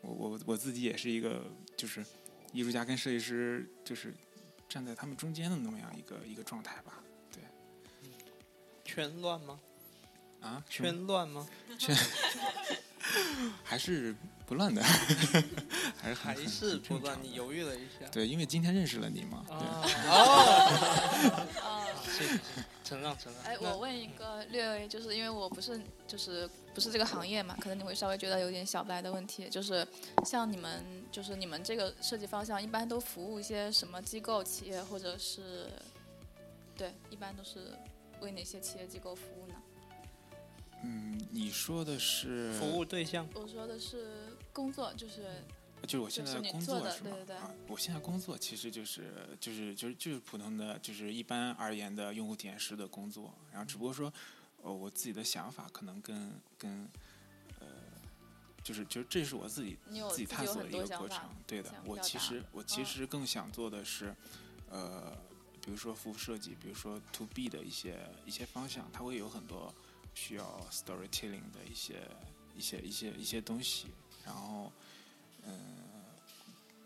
[0.03, 1.45] 我我我自己也是一个
[1.77, 2.05] 就是
[2.53, 4.15] 艺术家跟设计师就是。
[4.71, 7.43] 站在他们中间的那么样一个一个状态吧，对。
[8.85, 9.59] 圈乱吗？
[10.41, 10.65] 啊？
[10.71, 11.45] 圈乱吗？
[11.77, 11.93] 圈
[13.65, 14.15] 还是
[14.51, 14.83] 不乱的，
[16.03, 17.17] 还是还是不乱。
[17.23, 18.05] 你犹豫了一下。
[18.11, 19.45] 对，因为今天认识了你嘛。
[19.49, 19.87] 哦。
[22.03, 22.41] 谢谢。
[22.83, 23.45] 承让承让。
[23.45, 29.87] 哎，我问一个略微，就是因为我不是就是不是这个行业嘛，可能你会稍微觉得有点小白的问题，就是
[30.27, 35.69] 像你们就是你们这个设计方向，一般都服务一些什么机构、企业，或者是
[36.77, 37.79] 对，一般都是
[38.21, 39.55] 为哪些企业机构服务呢？
[40.83, 43.29] 嗯，你说的是服务对象？
[43.35, 45.43] 我说的是工作，就是。
[45.85, 47.17] 就是我现在工作是吗？
[47.41, 49.11] 啊，我现在工作其实就是
[49.41, 53.35] 就是就是就是普通的，就是一般而言的用户体验师的工作。
[53.51, 54.13] 然后只不过说，
[54.63, 56.87] 呃，我自己的想法可能跟跟
[57.61, 57.67] 呃，
[58.63, 59.79] 就是就是这是我自己
[60.11, 61.19] 自己探索的一个过程。
[61.47, 64.15] 对的，我其实我其实更想做的是，
[64.69, 65.17] 呃，
[65.63, 69.75] 比如说服务设计，比如说 to B 的一些一些方向，它会有很多
[70.13, 72.07] 需要 storytelling 的一些
[72.55, 73.87] 一些一些一些东西，
[74.31, 74.71] 然后。
[75.43, 75.57] 嗯，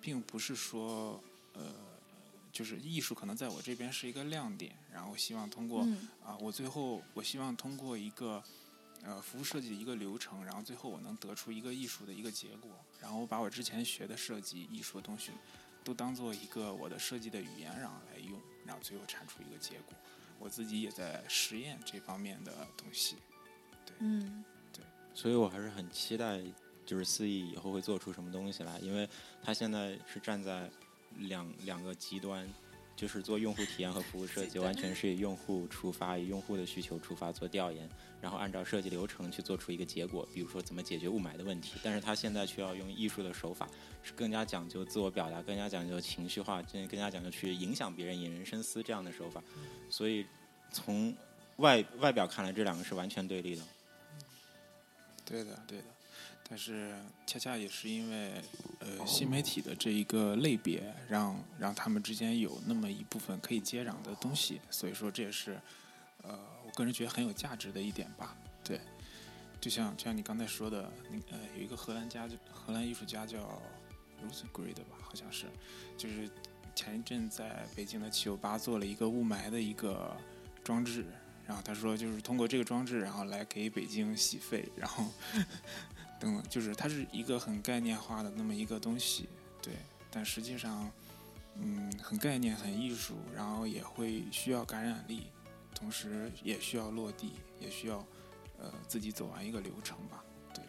[0.01, 1.21] 并不是说，
[1.55, 1.75] 呃，
[2.53, 5.83] 就是艺术可能在我这边是一个亮点，然后希望通过
[6.25, 8.41] 啊，我最后我希望通过一个
[9.03, 12.71] 呃服务设计的一个流程，然后最后我能得出一个艺术的一个结果，
[13.01, 15.33] 然后我把我之前学的设计艺术的东西
[15.83, 19.93] 都当做一个我的设计的语言，然后来用，然后最后产出一个结果。
[20.39, 23.17] 我自己也在实验这方面的东西，
[23.85, 26.41] 对，嗯，对，所以我还是很期待。
[26.85, 28.79] 就是四亿以后会做出什么东西来？
[28.81, 29.09] 因为
[29.43, 30.71] 他现在是站在
[31.17, 32.49] 两两个极端，
[32.97, 37.89] 就是做用户体验和服务设计，完全是以用户出发，以用户的需求出发做调研，
[38.21, 41.79] 然后按照设计流程去做出一个结果，比如说怎么解决雾霾的问题。
[41.83, 43.69] 但是他现在却要用艺术的手法，
[44.03, 49.43] 是更加讲究自我表达，更加讲究情绪化，更更加讲究去影响别人、引人深思这样的手法。
[49.89, 50.27] 所以
[50.71, 51.15] 从
[51.57, 53.63] 外外表看来，这两个是完全对立的。
[55.25, 55.85] 对的，对的。
[56.49, 56.95] 但是
[57.27, 58.35] 恰恰也是因为
[58.81, 65.59] 呃新媒体的这一个类别，让让他们之间有那么一部分可以接壤的东西，所以说这也是
[66.23, 68.37] 呃我个人觉得很有价值的一点吧。
[68.63, 68.81] 对，
[69.61, 73.61] 就像就像你刚才说的，那呃有一个荷兰家荷兰艺术家叫
[74.23, 75.47] Rosengrid 吧，好像是，
[75.97, 76.29] 就是
[76.75, 80.17] 前一阵在北京的七九八做了一个雾霾的一个
[80.63, 81.07] 装置。
[81.47, 85.05] 然后他说，就是通过这个装置，然后来给北京洗肺，然后
[86.25, 89.29] 等等，就是它是一个很概念化的那么一个东西，
[89.63, 89.75] 对。
[90.11, 90.91] 但实际上，
[91.57, 95.27] 嗯，很概念、很艺术，然后也会需要感染力，
[95.75, 97.99] 同时也需要落地，也需要
[98.59, 100.65] 呃自己走完一个流程吧，对。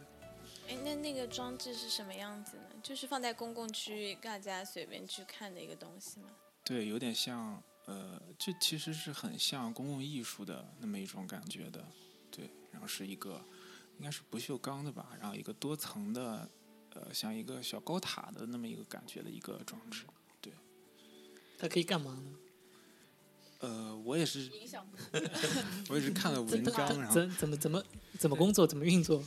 [0.67, 2.63] 哎，那那个装置是什么样子呢？
[2.83, 6.29] 就是放在公共区域，大家随便去看的一个东西吗？
[6.63, 7.63] 对，有点像。
[7.87, 11.85] 呃，这其实是很像公共艺术的那么一种感觉的，
[12.31, 12.49] 对。
[12.71, 13.39] 然后是一个，
[13.97, 16.49] 应该是不锈钢的吧，然后一个多层的，
[16.93, 20.03] 呃，像一个小高塔的那么一个感觉的一个装置，
[20.41, 20.53] 对。
[21.57, 22.31] 它可以干嘛呢？
[23.59, 24.51] 呃，我也是，
[25.89, 27.83] 我也是看了文章， 然后怎怎么怎么
[28.19, 29.23] 怎么工作，怎么运作？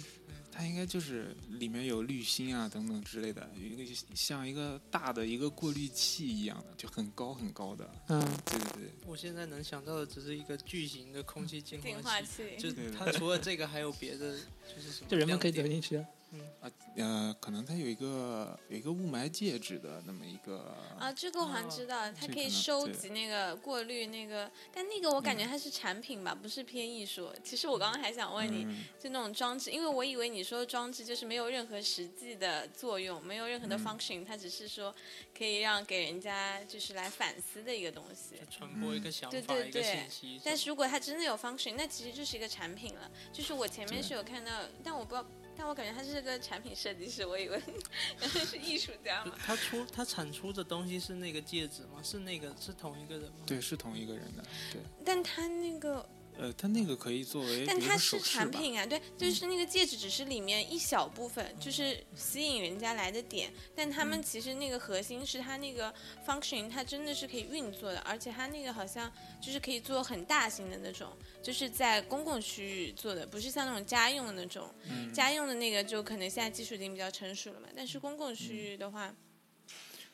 [0.58, 7.88] 它应该就是里面有滤芯啊等等之类的，有一个像一个大的一个过滤器一样的，就很高很高的。
[8.08, 8.90] 嗯，对对对。
[9.06, 15.06] 我现在能想到的只是一个巨型的空气净化器，就它除了这个还有别的，就是什么？
[15.08, 16.04] 就人们可以走进去啊。
[16.32, 16.40] 嗯。
[16.60, 27.30] 啊呃，可能它有一个有一个雾霾介质的那么一个啊，这个我好像知道，它可以收集那个过滤那个，但那个我感觉它是产品吧，不是偏艺术。
[27.44, 28.66] 其实我刚刚还想问你，
[28.98, 34.92] 就那种装置，因为我以为你说装置就是没有任何实际的作用，没有任何的 function，它只是说
[35.36, 40.40] 可以让给人家就是来反思的一个东西，传播一个想法一个信息。
[40.44, 43.08] 但是如果它真的有 function，那其实就是一个产品了。
[43.32, 44.50] 就是我前面是有看到，
[44.82, 45.24] 但我不知道。
[45.58, 47.60] 但我感觉他是个产品设计师，我以为
[48.20, 49.34] 原来是艺术家嘛。
[49.44, 52.00] 他出他产出的东西是那个戒指吗？
[52.02, 53.38] 是那个是同一个人吗？
[53.44, 54.44] 对，是同一个人的。
[54.72, 54.80] 对。
[55.04, 56.08] 但他那个。
[56.38, 63.52] 呃，它那个可以作为，但它是产品啊，对，就是那个戒指只是里面一小部分，就是吸引人家来的点。
[63.74, 65.92] 但他们其实那个核心是它那个
[66.26, 69.12] function，它真的是可以运作的，而且它那个好像
[69.42, 71.10] 就是可以做很大型的那种，
[71.42, 74.72] 就是在公共区域做的，不是像那种家用的那种。
[75.12, 79.14] 家用的那个就可能现在技术已经比较成熟了嘛，但是公共区域的话。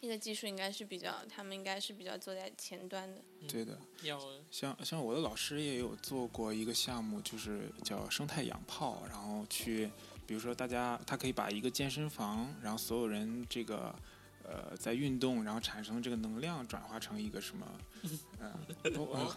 [0.05, 3.22] 那个技术应该是比较，他们应该是比较坐在前端的。
[3.48, 3.80] 对的，
[4.50, 9.90] 像像我的老师也有做过一个项目，就是叫生态氧泡，然后去，
[10.26, 13.94] 比如说大家他可以把一个健身房，然后所有人这个
[14.42, 17.66] 呃在运动，然后产生这个能量转化成一个什么，
[18.40, 18.52] 嗯，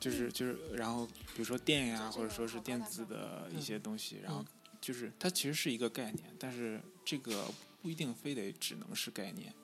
[0.00, 4.44] 就是就是，然后比如说电呀，或者说是电子的一些东西，然后
[4.80, 7.48] 就是它其实是一个概念，但是这个
[7.80, 9.54] 不一定非得只能是概念。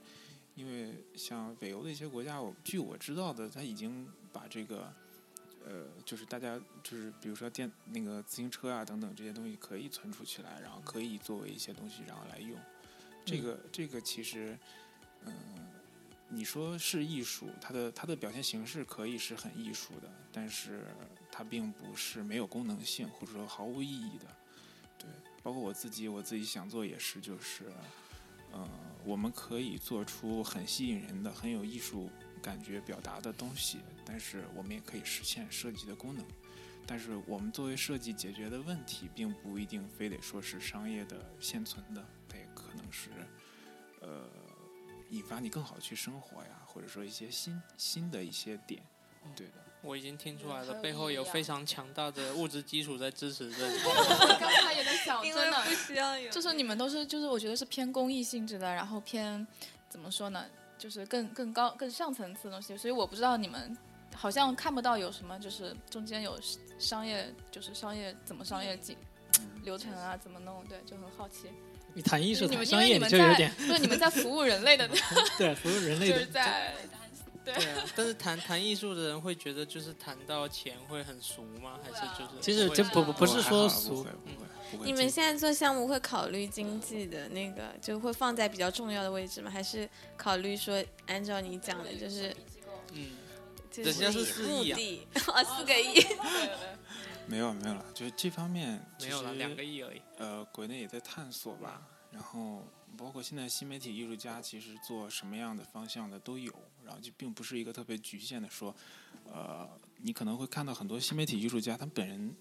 [0.54, 4.92] 因为像北欧的一些国家，我据我知道的，他已经把这个，
[5.64, 12.56] 呃，就是大家就是比如说电那个自行车啊等等这些东西可以存储起来，然后可以作为一些东西然后来用。
[13.24, 14.56] 这个这个其实，
[15.24, 15.32] 嗯，
[16.28, 20.84] 你说是艺术，它的它的表现形式可以是很艺术的，但是
[21.32, 24.26] 它并不是没有功能性或者说毫无意义的。
[24.98, 25.08] 对，
[25.42, 27.72] 包括我自己，我自己想做也是，就是，
[28.54, 28.68] 嗯。
[29.04, 32.08] 我们可以做出很吸引人的、很有艺术
[32.40, 36.24] 感觉表达的东西，但是我们也可以实现设计的功能。
[36.86, 43.10] 但是我们作为设计解决的问题，并不一定非得说是商业的现存的，它也可能是，
[44.00, 44.26] 呃，
[45.10, 48.82] 引发你更好去生活呀，或者说一些新新的一些点，
[49.36, 49.54] 对的。
[49.84, 53.68] 我已经听出来了，背后有非常强大的物质基础在支持着。
[54.40, 56.30] 刚才也在想，真的不需要有。
[56.30, 59.46] 就是你们都是，就是我觉得是偏公益性质的，然后偏
[59.90, 60.46] 怎么说呢？
[60.78, 62.76] 就是更更高、更上层次的东西。
[62.78, 63.76] 所以我不知道你们
[64.14, 66.38] 好像看不到有什么，就是中间有
[66.78, 68.96] 商业，就是商业怎么商业进
[69.64, 70.64] 流程啊，怎么弄？
[70.66, 71.50] 对，就很好奇。
[71.92, 73.52] 你谈艺术、谈商业，你就有点。
[73.54, 74.88] 不是你们在服务人类的。
[75.36, 76.14] 对，服务人类的。
[76.14, 76.74] 就是在。
[77.44, 81.78] 对啊，但是谈谈艺术的人会觉得，就是谈到钱会很俗吗？
[81.82, 82.40] 还是就是？
[82.40, 84.06] 其实这不不不是说俗。
[84.82, 89.50] 你们现在做项目会考虑经济的那个，就会放在比较重要的位置吗？
[89.50, 92.34] 还是考虑说，按照你讲的，就是，
[92.92, 93.10] 嗯，
[93.76, 94.72] 人家是四亿
[95.12, 96.04] 啊，四个亿。
[97.26, 100.02] 没有没有了，就是这方面没有了两个亿而已。
[100.18, 101.80] 呃，国内也在探索吧，
[102.10, 102.62] 然后
[102.96, 106.52] 包括现在新媒体艺术家，其实做什么样的方向的都有。
[106.84, 108.74] 然后就并不是一个特别局限的说，
[109.24, 109.66] 呃，
[109.96, 112.34] 你可能会看到很多新媒体艺术家，他们本人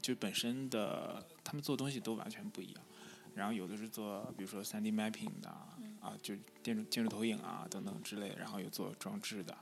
[0.00, 2.82] 就本身的他们做东西都完全不一样。
[3.34, 5.50] 然后有的是做比如说 3D mapping 的
[6.00, 9.56] 啊，就电子建筑投影啊等等之类，然后有做装置的，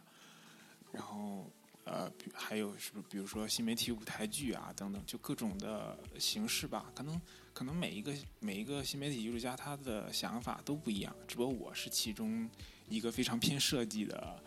[0.93, 1.51] 然后
[1.85, 6.93] 呃还有是不是比如说新媒体舞台剧啊等等，就各种的形式吧。
[6.95, 7.21] 可能
[7.59, 12.49] 可能每一个每一个新媒体艺术家他的想法都不一样，只不过我是其中
[12.89, 14.41] 一个非常偏设计的，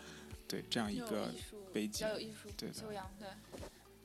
[0.47, 1.30] 对这样一个
[1.74, 3.28] 背景比较有艺术对修养，对。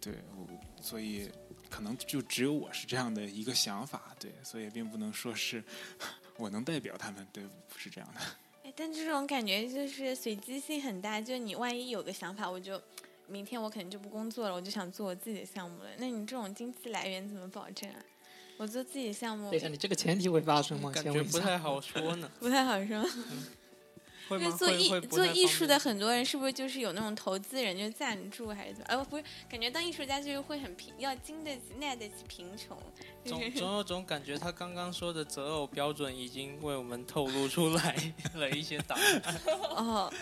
[0.01, 0.49] 对，我
[0.83, 1.31] 所以
[1.71, 5.63] 可能就只有我是这样的一个想法，对，所以并不能说是
[6.37, 8.21] 我能代表他们，对，不是这样的。
[8.65, 12.83] 哎，但这种感觉就是随机性很大，就你万一有个想法，我就
[13.29, 15.91] 明天我可能就不工作了，我就想做我自己的项目了。
[15.99, 18.03] 那你这种经济来源怎么保证啊？
[18.59, 20.91] 我做自己的项目等一下，你这个前提会发生吗？
[20.91, 22.31] 感觉不太好说呢。
[22.41, 23.05] 不太好说。
[24.29, 28.87] 因为做艺做艺术的很多人是不是就是有那种投资人就赞助还是怎么？
[28.89, 32.77] 哎，不是，感觉当艺术家就是会很贫，要经得起耐得起贫穷。
[33.25, 37.95] 就是总总有种感觉，他刚刚说的择偶标准已经为我们透露出来
[38.35, 39.23] 了一些答案。
[39.77, 40.13] 哦，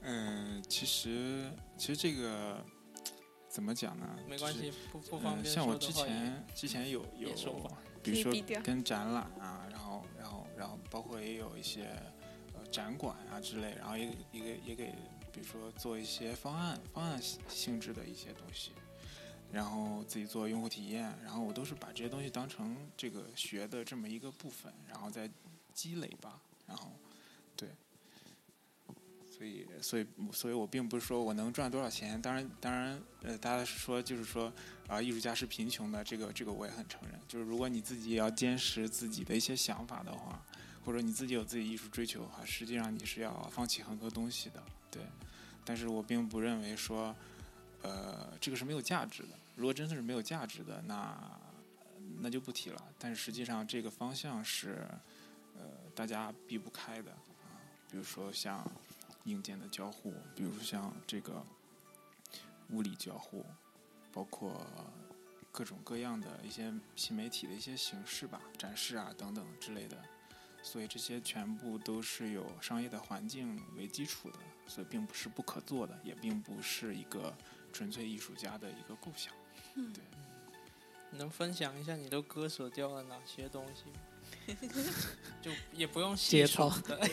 [0.00, 1.48] 嗯，其实
[1.78, 2.56] 其实这个
[3.52, 4.18] 怎么讲呢？
[4.26, 7.28] 没关就是系，不不方嗯，便像我之说的话也前之前有有
[8.02, 8.32] 比如说
[8.62, 11.84] 跟展览啊，然后然后然后包括也有一些
[12.54, 14.86] 呃展馆啊之类，然后也也给也给
[15.30, 18.72] 比如说做一些方案方案性性质的一些东西，
[19.52, 25.30] 然后自己做用户体验，然后我都是把这些东西当成这个学的这么一个部分，然后再
[25.74, 27.01] 积累吧，然后对。
[29.42, 32.20] 所以，所以，所以我并不是说我能赚多少钱。
[32.22, 34.52] 当然，当然，呃，大家说就是说
[34.86, 37.18] 啊、艺术家是贫穷的，这个这个我也很承认。
[37.26, 40.40] 就是如果你自己要坚持自己的一些想法的话，
[40.84, 44.62] 或者你自己有自己艺术追求的话，实际上你是要放弃很多东西的，
[44.92, 45.02] 对。
[45.64, 47.12] 但是我并不认为说，
[47.82, 49.30] 呃，这个是没有价值的。
[49.56, 51.18] 如果真的是没有价值的，那
[52.20, 52.80] 那就不提了。
[52.96, 54.86] 但是实际上这个方向是，
[55.56, 55.64] 呃，
[55.96, 57.58] 大家避不开的啊。
[57.90, 58.64] 比如说像
[59.24, 61.44] 硬件的交互，比如说像这个
[62.70, 63.44] 物理交互，
[64.12, 64.66] 包括
[65.50, 69.96] 各种各样的一些新媒体的一些形式吧，展示啊等等之类的。
[70.64, 77.34] 所以这些全部都是有商业的环境为基础的，所以并不是不可做的，也并不是一个
[77.72, 79.34] 纯粹艺术家的一个构想。
[79.74, 80.04] 嗯对，
[81.10, 83.96] 你能分享一下你都割舍掉了哪些东西吗？
[85.42, 87.08] 就也不用细节说操的，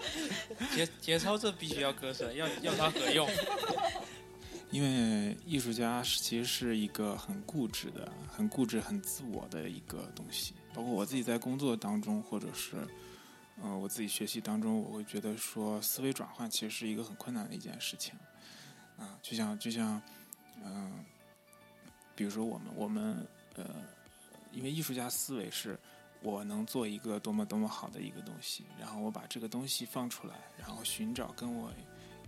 [0.74, 3.28] 节节操这必须要割舍，要要它何用？
[4.70, 10.54] 因为艺术家是其实是一个很固执的、很固执、很自我的一个东西。
[10.72, 12.76] 包括我自己在工作当中，或者是
[13.62, 18.14] 呃我自己学习当中，我会觉得说思维转换其实是一个很困难的一件事情。
[18.98, 20.00] 啊、就像就像
[20.64, 21.04] 嗯、
[22.14, 23.64] 比如说我们我们呃，
[24.52, 25.78] 因为艺术家思维是
[26.22, 31.72] 我能做一个多么多么好的一个东西，然后我把这个东西放出来，然后寻找跟我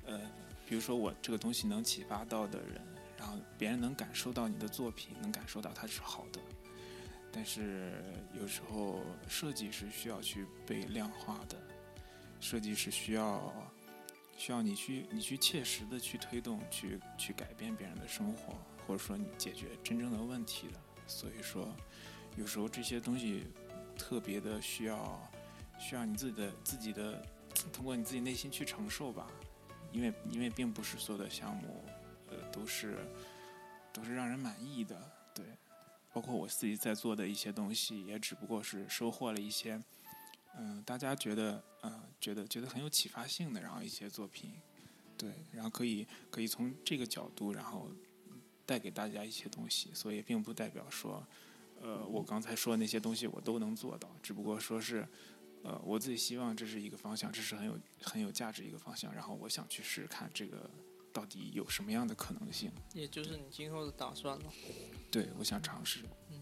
[0.04, 0.20] 呃，
[0.66, 2.80] 比如说我这个东西能启发到的人，
[3.16, 6.40] 然后别人能感受到你的作品，能感受到它是好的。
[7.32, 11.56] 但是有时候设计是需要去被量化的，
[12.40, 13.52] 设计是需要
[14.36, 18.54] 需要你去你去切实的去推动，去去改变别人的生活，
[18.86, 20.80] 或者说你解决真正的问题的。
[21.06, 21.68] 所以说，
[22.36, 23.44] 有时候这些东西
[23.96, 25.30] 特别的需要
[25.78, 27.26] 需要你自己的自己的
[27.72, 29.26] 通过你自己内心去承受吧，
[29.92, 31.84] 因为因为并不是所有的项目
[32.28, 32.98] 呃都是
[33.92, 35.44] 都是让人满意的，对。
[36.12, 39.82] 包括我自己在做的一些东西，也只不过是收获了一些，
[40.56, 44.52] 嗯、大家觉得，呃，觉得觉得很有启发性的，然后一些作品，
[45.18, 47.90] 对，然后可以可以从这个角度，然后
[48.64, 51.26] 带给大家一些东西，所以并不代表说，
[51.84, 55.06] 呃，我刚才说的那些东西我都能做到，只不过说是，
[55.62, 60.70] 呃，我自己希望这是一个方向，这是很有很有价值一个方向，然后我想去试试看这个
[61.12, 64.44] 到底有什么样的可能性，也就是你今后的打算了。
[65.10, 66.00] 对我想尝试。
[66.30, 66.40] 嗯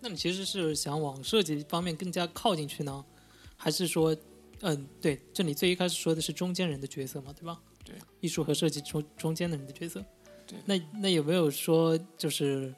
[0.00, 3.02] 那你其实是想往设计方面更加靠进去呢，
[3.56, 4.14] 还是说，
[4.60, 7.58] 嗯，对，这里最一开始说的是中间人的角色嘛，对吧？
[7.82, 10.04] 对，艺术和设计中中间的人的角色。
[10.46, 12.74] 对那那有没有说就是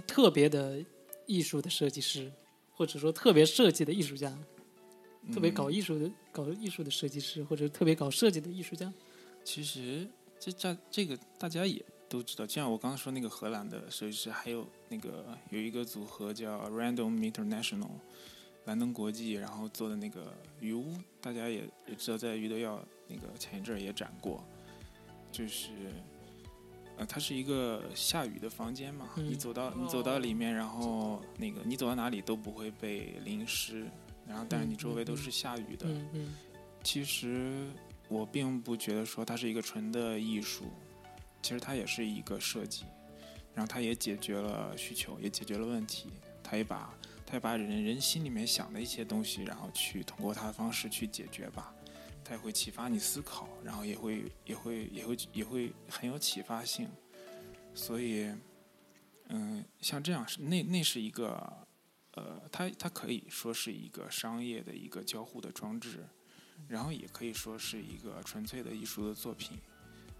[0.00, 0.84] 特别的
[1.26, 2.30] 艺术的设计师，
[2.72, 4.36] 或者说特别设计的艺术家，
[5.32, 8.92] 特别搞嗯艺术的、搞艺术的设计师，或者特别搞设计的艺术家？
[9.44, 17.90] 其实这这这个大家也都知道，就像我刚刚说那个荷兰的设计师，还有那个有一个组合叫 Random International，
[18.64, 24.44] 兰登国际，然后做的那个鱼屋，大家也也知道，在余德耀那个前一阵儿也展过。
[25.32, 25.68] 就是，
[27.00, 33.86] 呃，它是一个下雨的房间嘛，嗯你走到你走到里面，然后那个你走到哪里都不会被淋湿，
[34.28, 35.86] 然后但是你周围都是下雨的。
[35.86, 36.34] 嗯嗯
[36.82, 37.70] 其实
[38.08, 40.66] 我并不觉得说它是一个纯的艺术，
[41.40, 42.84] 其实它也是一个设计，
[43.54, 46.10] 然后它也解决了需求，也解决了问题，
[46.42, 46.94] 它也把
[47.24, 51.72] 它也把人人心里面想的一些东西，然后去通过它的方式去解决吧。
[52.30, 56.88] 它也会启发你思考，然后也会也会也会也会很有启发性，
[57.74, 58.32] 所以，
[59.30, 61.66] 嗯，像这样是那那是一个，
[62.12, 66.06] 呃，它它可以说是一个商业的一个交互的装置，
[66.68, 69.58] 然后也可以说是一个纯粹的艺术的作品，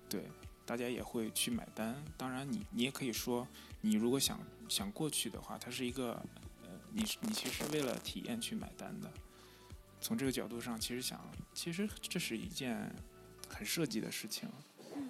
[0.09, 0.25] 对，
[0.67, 1.95] 大家也会去买单。
[2.17, 3.47] 当然你，你也可以说，
[3.81, 4.37] 你如果想
[4.69, 6.15] 想过去的话，它是一个，
[6.65, 9.09] 呃，你你其实为了体验去买单的。
[10.01, 11.21] 从这个角度上，其实想，
[11.53, 12.91] 其实这是一件
[13.49, 14.49] 很设计的事情，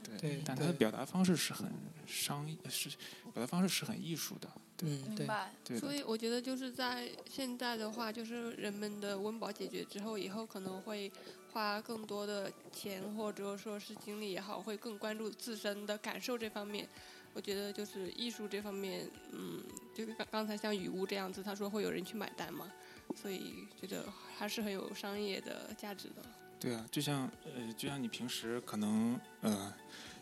[0.03, 1.71] 对，对但它的表达方式是很
[2.07, 2.89] 商，是
[3.33, 4.51] 表达方式是很艺术的，
[4.83, 5.53] 嗯，对，明白。
[5.65, 11.11] 对所以我觉得就是在现在的话，就是人们的温饱解决之后，以后可能会
[11.53, 16.89] 花更多的钱或者说是精力也好，会更关注自身的感受这方面。
[17.33, 19.63] 我觉得就是艺术这方面，嗯，
[19.95, 22.69] 就是刚刚才像雨屋这样子，他说会有人去买单嘛，
[23.15, 24.05] 所以觉得
[24.37, 26.23] 还是很有商业的价值的。
[26.59, 29.73] 对啊，就像呃，就像你平时可能呃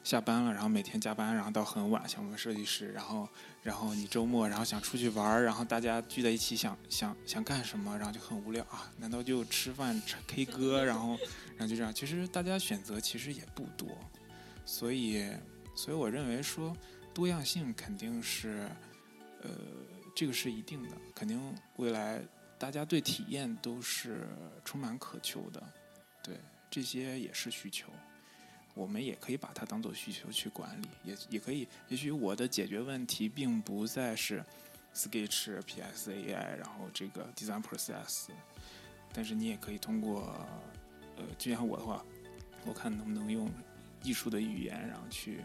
[0.05, 3.28] 下班了，然后每天加班，然后到很晚，像我们设计师，然后
[3.61, 11.18] 然后你周末然后想出去玩儿，然后大家聚在一起想想想干什么，然后就很无聊啊，难道就吃饭、唱 K 歌，然后
[11.57, 11.93] 然后就这样？
[11.93, 13.89] 其实大家选择其实也不多，
[14.64, 15.28] 所以
[15.74, 16.72] 所以我认为说
[17.12, 18.68] 多样性肯定是
[19.43, 19.51] 呃
[20.14, 22.22] 这个是一定的，肯定未来
[22.59, 24.27] 大家对体验都是
[24.65, 25.63] 充满渴求的。
[26.23, 26.37] 对，
[26.69, 27.91] 这些也是需求，
[28.75, 31.67] 我们也可以把它当做需求去管理，也也可以。
[31.89, 34.45] 也许我的解决问题并不再是
[34.95, 38.29] Sketch、PS、AI，然后这个 Design Process，
[39.13, 40.45] 但是你也可以通过，
[41.17, 42.05] 呃，就像我的话，
[42.67, 43.49] 我看能不能用
[44.03, 45.41] 艺术的语言，然后去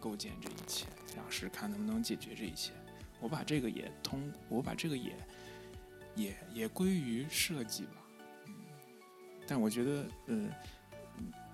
[0.00, 2.72] 构建这一切，然后是看能不能解决这一切。
[3.20, 5.16] 我把这个也通，我把这个也
[6.16, 7.92] 也也归于设计吧。
[8.46, 8.54] 嗯
[9.46, 10.50] 但我觉得，呃，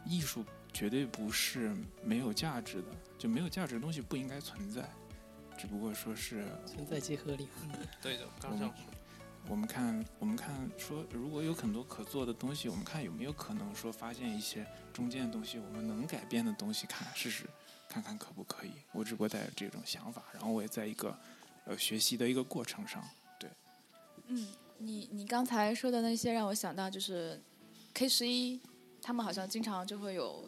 [0.07, 0.43] 艺术
[0.73, 2.89] 绝对不是没有价值的，
[3.19, 4.89] 就没有价值的东西不应该存在，
[5.59, 7.49] 只不过说是存在即合理。
[8.01, 8.73] 对的，我们
[9.49, 17.45] 我们看，我们看说，如果有很多可做的东西，我们看有没有可能说发现一些中间的东西，我们能改变的东西，看试试，
[17.89, 18.71] 看看可不可以。
[18.93, 21.15] 我只不过带着这种想法，然后我也在一个
[21.67, 23.22] 呃学习的一个过程上，对。
[24.35, 24.47] 嗯，
[24.79, 27.39] 你你刚才说的那些让我想到就是
[27.93, 28.59] K 十一，
[29.03, 30.43] 他们好像经常就会有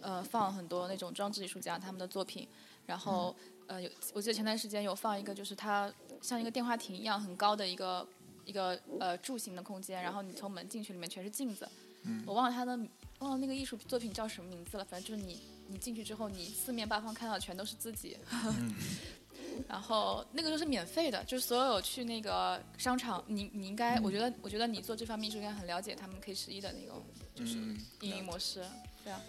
[0.00, 2.48] 呃放很多那种装置艺术家他们的作品，
[2.86, 3.36] 然后、
[3.66, 5.92] 呃有我记得前段时间有放一个就是它
[6.22, 8.08] 像一个电话亭一样很高的一个
[8.46, 11.68] 一个呃柱形的空间，然后你从门进去里面全是镜子，
[12.04, 12.78] 嗯我忘了他的
[13.18, 18.16] 忘了那个艺术作品叫什么名字了，反正就是你你进去之后，你四面八方看到的全都是自己。
[19.68, 27.02] 然后那个都是免费的，就是所有去那个商场，你你应该，我觉得我觉得你做这方面艺术应该很了解他们 K 十一的那个
[27.34, 28.64] 就是嗯运营模式，
[29.02, 29.20] 对啊，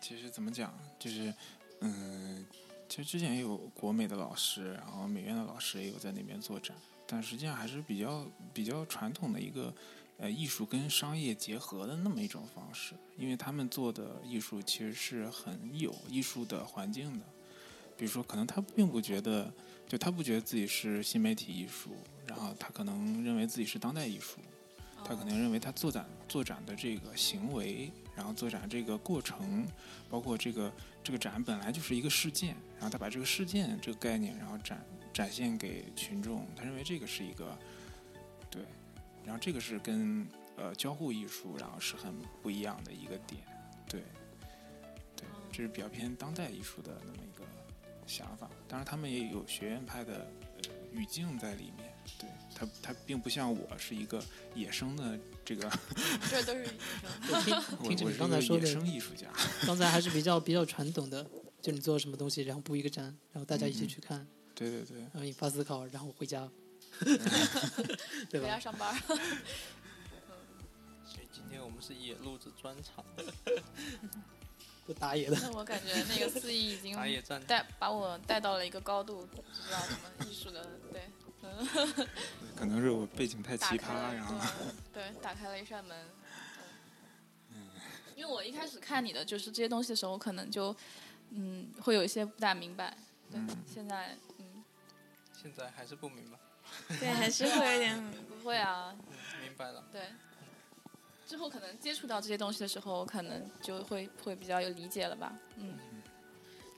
[0.00, 1.32] 其实怎么讲，就是，
[1.80, 2.44] 嗯，
[2.88, 9.74] 其实之前也有国美的老师，然后美院的老师也有在那边做展，但实际上还是比较比较传统的一个，
[10.18, 17.24] 呃，艺术跟商业结合的那么一种方式，因为他们做的艺术其实是很有艺术的环境的，
[17.96, 19.52] 比如说可能他并不觉得，
[19.86, 21.90] 就他不觉得自己是新媒体艺术，
[22.26, 24.38] 然后他可能认为自己是当代艺术，
[25.04, 29.66] 他可能认为他做展做展的这个行为，然后做展这个过程，
[30.08, 30.72] 包括这个
[31.02, 37.56] 这个展本来就是一个事件，然后他把这个事件这个概念，然后展展现给群众，他认为这个是一个
[38.50, 38.62] 对，
[39.24, 40.26] 然后这个是跟
[40.56, 43.40] 呃交互艺术，然后是很不一样的一个点，
[43.88, 44.02] 对
[45.14, 47.44] 对，这是比较偏当代艺术的那么一个
[48.06, 48.50] 想法。
[48.68, 50.26] 当然，他们也有学院派的
[50.58, 54.22] 呃语境在里面，对他他并不像我是一个
[54.54, 55.70] 野生的这个，
[56.30, 56.66] 这都是
[57.28, 59.28] 我听我听着刚才说的野生艺术家。
[59.66, 61.26] 刚才还是比较比较传统的，
[61.60, 66.48] 就你做什么东西，然后布一个展，然后大家一起嗯嗯去看，对对对，然后你发思考，然后回家，
[67.00, 68.46] 对吧？
[68.46, 68.94] 回家上班。
[71.04, 73.04] 所以今天我们是野路子专场，
[74.86, 75.36] 不打野的。
[75.42, 81.02] 那我感觉那个四亿已经打野战带把我带到了一个高度，不知道什么艺术的，对，
[81.42, 82.08] 嗯，
[82.56, 84.34] 可能是我背景太奇葩，了然后
[84.92, 86.06] 对对，打开了一扇门。
[88.16, 90.74] 因为我一开始看你的就是这些东西的时候，我可能就
[91.30, 92.96] 嗯会有一些不大明白。
[93.30, 94.64] 对，嗯现在嗯
[95.32, 96.38] 现在还是不明白。
[97.00, 99.84] 对，还是会有点不会啊，嗯，明白了。
[99.90, 100.02] 对。
[101.26, 105.32] 之后可能接触到这些东西的时候，可能就会会比较有理解了吧。
[105.56, 105.78] 嗯，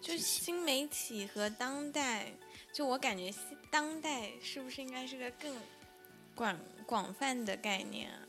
[0.00, 2.32] 就是新媒体和当代，
[2.72, 5.54] 就我感觉新当代是不是应该是个更
[6.34, 8.20] 广广泛的概念啊？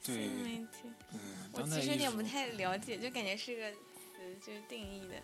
[0.00, 1.20] 新媒体，嗯，
[1.52, 3.78] 我其实有点不太了解，就感觉是个词，
[4.44, 5.14] 就是定义的。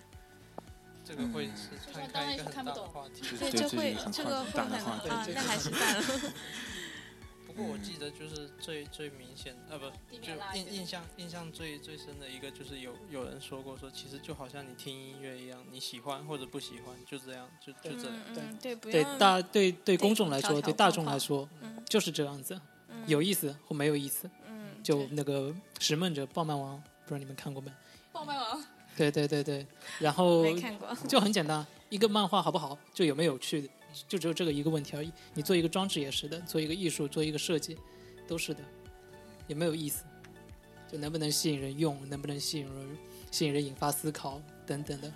[1.07, 3.11] 这个会嗯是就算摊开一个当然是看不懂。
[3.38, 6.02] 对，这就会这个会很啊，那还是算了。
[7.55, 18.16] 不过我记得就是最最明显，啊不，就印印象印象最最深的一个就是有有人说过说，其实就好像你听音乐一样，你喜欢或者不喜欢，就这样，就就这样。
[18.28, 21.82] 嗯嗯，对，对大对对公众来说，对大众来说嗯。
[21.88, 23.05] 就是这样子，嗯。
[23.07, 24.28] 有意思或没有意思。
[24.48, 27.70] 嗯，就那个《拾梦者》《暴漫王》，不知道你们看过没？
[28.11, 28.64] 爆漫王，
[28.96, 29.66] 对对对对，
[30.00, 30.92] 然后没看过。
[31.09, 33.70] 就很简单，一个漫画好不好，就有没有有趣，
[34.09, 35.12] 就只有这个一个问题而已。
[35.34, 37.78] 你做一个装置也是的，做一个艺术，做一个设计，
[38.26, 38.62] 都是的，
[39.47, 40.05] 也没有意思，
[40.90, 42.99] 就能不能吸引人用，能不能吸引人，
[43.30, 45.12] 吸引人引发思考等等的，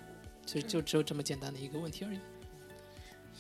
[0.47, 2.19] 其实就只有这么简单的一个问题而已。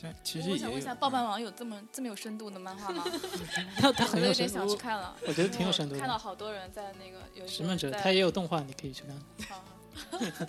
[0.01, 3.05] 像其实也我想问一下，爆漫网有这么这么有深度的漫画吗？
[3.77, 5.17] 他他很有深度点想去，看了。
[5.27, 9.49] 我觉得挺有深度的看到好多人在那个有一拾梦者》他也有动画，你可以去看。
[9.49, 9.65] 好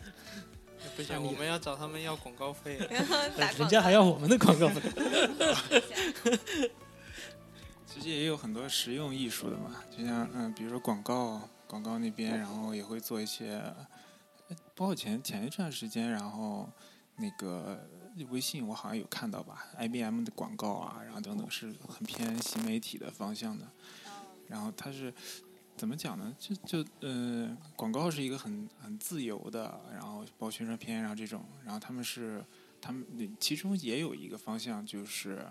[0.95, 2.77] 不行，我们要找他们要广告费。
[3.57, 4.81] 人家还要我们的广告费。
[7.85, 13.61] 其实也有很多实用艺术的嘛，就像嗯，比如说广告，广告那边，然后也会做一些，
[14.47, 16.69] 呃包括前前一段时间，然后
[17.17, 17.85] 那个
[18.29, 23.67] 微信我好像有看到吧，IBM 的广告啊，然后等等是很偏新媒体的方向的，
[24.47, 25.13] 然后它是
[25.79, 26.35] 怎么讲呢？
[26.37, 26.53] 就
[26.83, 32.43] 就呃，广告是一个很很自由的，然后包宣传片，然后这种，然后他们是
[32.81, 33.05] 他们
[33.39, 35.47] 其中也有一个方向就是。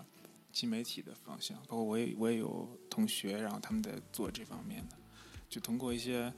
[0.51, 4.97] 新媒体的方向，包括我也我也有同学，然后他们在做这方面的，
[5.47, 6.33] 就通过一些，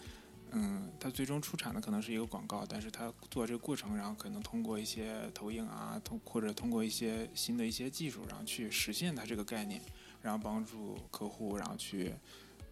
[0.51, 9.81] 嗯，他最终出产的可能是一个广告，但是他做这个过程，然后可能通过一些投影啊，通或者通过一些新的一些技术，然后去实现它这个概念，
[10.21, 12.13] 然后帮助客户，然后去，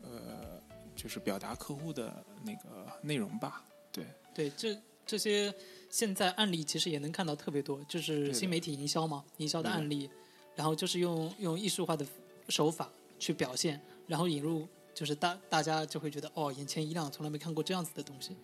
[0.02, 0.62] 呃，
[1.02, 5.54] 就是表达客户的那个内容吧，对，对，这这些
[5.90, 10.10] 现在案例其实也能看到特别多，就是新媒体营销嘛，营销的案例，
[10.58, 12.06] 然后就是用用艺术化的
[12.50, 18.36] 手法去表现，然后引入，就是大大家就会觉得哦，眼前一亮，从来没看过这样子的东西。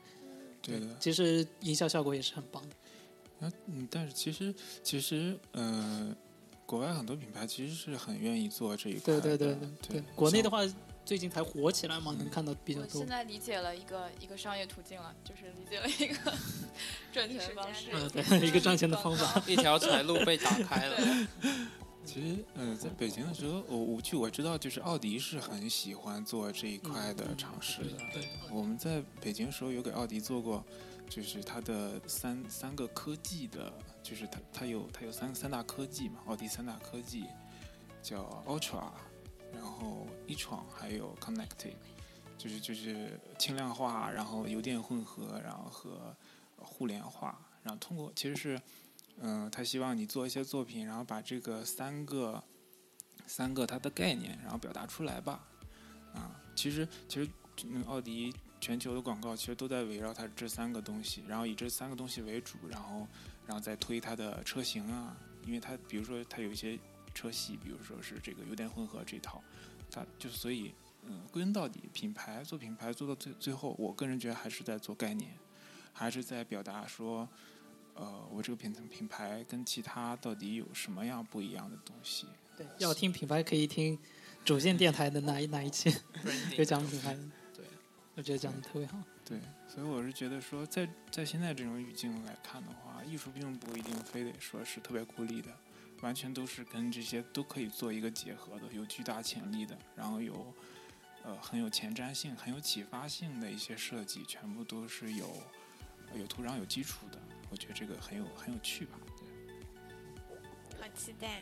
[0.62, 0.88] 对的。
[0.97, 3.45] 其实营销效果也是很棒的。
[3.45, 6.16] 啊，嗯，但是其实其实呃，
[6.66, 10.66] 国外很多品牌其实是很愿意做这一块的，对对对对对，国内的话
[11.06, 13.08] 最近才火起来嘛，能看到比较多现。
[13.08, 16.34] 在理解了一个一个商业途径了，就是理解了一个
[17.14, 17.91] 赚钱方式。
[17.93, 19.41] 嗯，对，一个赚钱的方法。
[19.47, 21.28] 一条财路被打开了。
[22.03, 27.97] 其实呃，在北京的时候，我我据我知道，就是奥迪是很喜欢做这一块的尝试的。
[28.14, 30.64] 对对我们在北京的时候有给奥迪做过，
[31.10, 33.72] 就是它的三三个科技的，
[34.03, 37.26] 就是它它有它有三三大科技嘛，奥迪三大科技
[38.03, 38.91] 叫 Ultra，
[39.56, 41.74] 然后 e-tron 还有 Connected，
[42.38, 46.16] 就是就是轻量化，然后油电混合，然后和
[46.58, 48.62] 互联化，然后通过其实是。
[49.22, 52.43] 嗯，他希望你做一些作品，然后把这个三个
[53.26, 55.47] 三个它的概念，然后表达出来吧。
[56.14, 57.30] 啊，其实其实
[57.64, 63.08] 嗯，奥迪全球的广告其实都在围绕它这三个东西，然后以这三个东西为主，然后
[63.47, 66.78] 然后再推它的车型啊，因为它比如说它有一些
[67.16, 69.41] 车系，比如说是这个油电混合这套，
[69.89, 75.32] 它就所以嗯，归根到底，品牌做品牌做到最最后，我个人觉得还是在做概念，
[75.93, 77.28] 还是在表达说。
[77.97, 82.28] 呃，我这个品品牌跟其他到底有什么样不一样的东西？
[82.57, 83.97] 对，要听品牌可以听
[84.43, 85.89] 主线电台的哪一那一期，
[86.57, 87.22] 有讲品牌的。
[87.55, 87.63] 对，
[88.16, 89.01] 我觉得讲的特别好。
[89.24, 95.57] 对，所以我是觉得说，在在现在这种语境来看的话，艺术并不一定非得说是特别孤立的，
[96.02, 100.54] 完全都是跟这些都可以做一个结合的，有巨大潜力的，然后有
[101.24, 105.36] 呃很有前瞻性、很有启发性的一些设计，全部都是有
[106.14, 107.20] 有土壤、有基础的。
[107.50, 108.98] 我觉得这个很有很有趣吧。
[110.70, 111.41] 对，好期待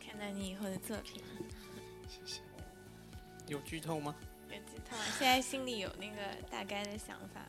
[0.00, 1.22] 看到你以后的作品。
[2.08, 2.40] 谢谢。
[3.46, 4.14] 有剧透吗？
[4.48, 6.16] 有剧透，现在心里有那个
[6.50, 7.46] 大概的想法。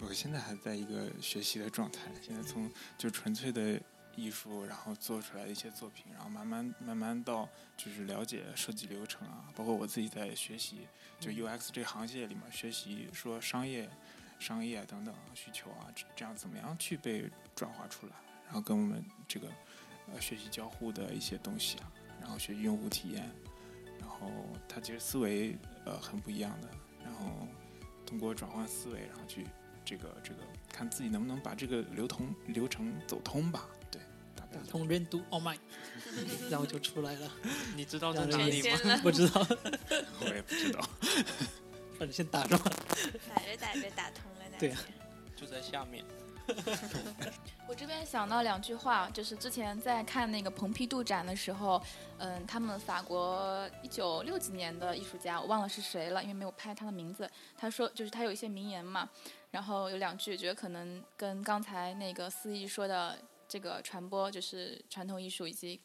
[0.00, 3.80] 我现在还在一个学习的状态，现在从就纯粹的
[4.14, 10.86] 艺术，然后做出来的一些作品，然后慢慢慢慢到就是了解设计流程啊，包括我自己在学习
[11.18, 13.88] 就 UX 这个行业里面学习说商业
[14.38, 18.12] 商业等等需求啊，这这样怎么样去被转化出来，
[18.44, 19.48] 然后跟我们这个
[20.12, 23.30] 呃学习交互的一些东西啊，然后学习用户体验，
[23.98, 24.30] 然后
[24.68, 26.68] 他其实思维呃很不一样的，
[27.04, 27.46] 然后
[28.04, 29.46] 通过转换思维，然后去
[29.84, 30.40] 这个这个
[30.70, 33.68] 看自己能不能把这个流通流程走通吧，
[34.52, 35.58] 打通任督二脉，
[36.50, 37.30] 然后就出来了。
[37.74, 39.00] 你知道在哪里吗？
[39.02, 39.46] 不知道，
[40.20, 40.80] 我也不知道。
[41.98, 42.70] 反正先打着吧。
[43.28, 44.78] 打着打着打通了，大对啊
[45.34, 46.04] 就在下面。
[47.68, 51.80] 我这边想到两句话，就是之前在看那个蓬皮杜展的时候，
[52.18, 57.30] 嗯，他们法国一九六几年的艺术家，我忘了是谁了，因为没有拍他的名字。
[57.56, 59.08] 他说，就是他有一些名言嘛，
[59.52, 63.16] 然后有两句，觉得可能跟刚才那个司仪说的
[63.52, 65.78] 这个传播，就是传统艺术以及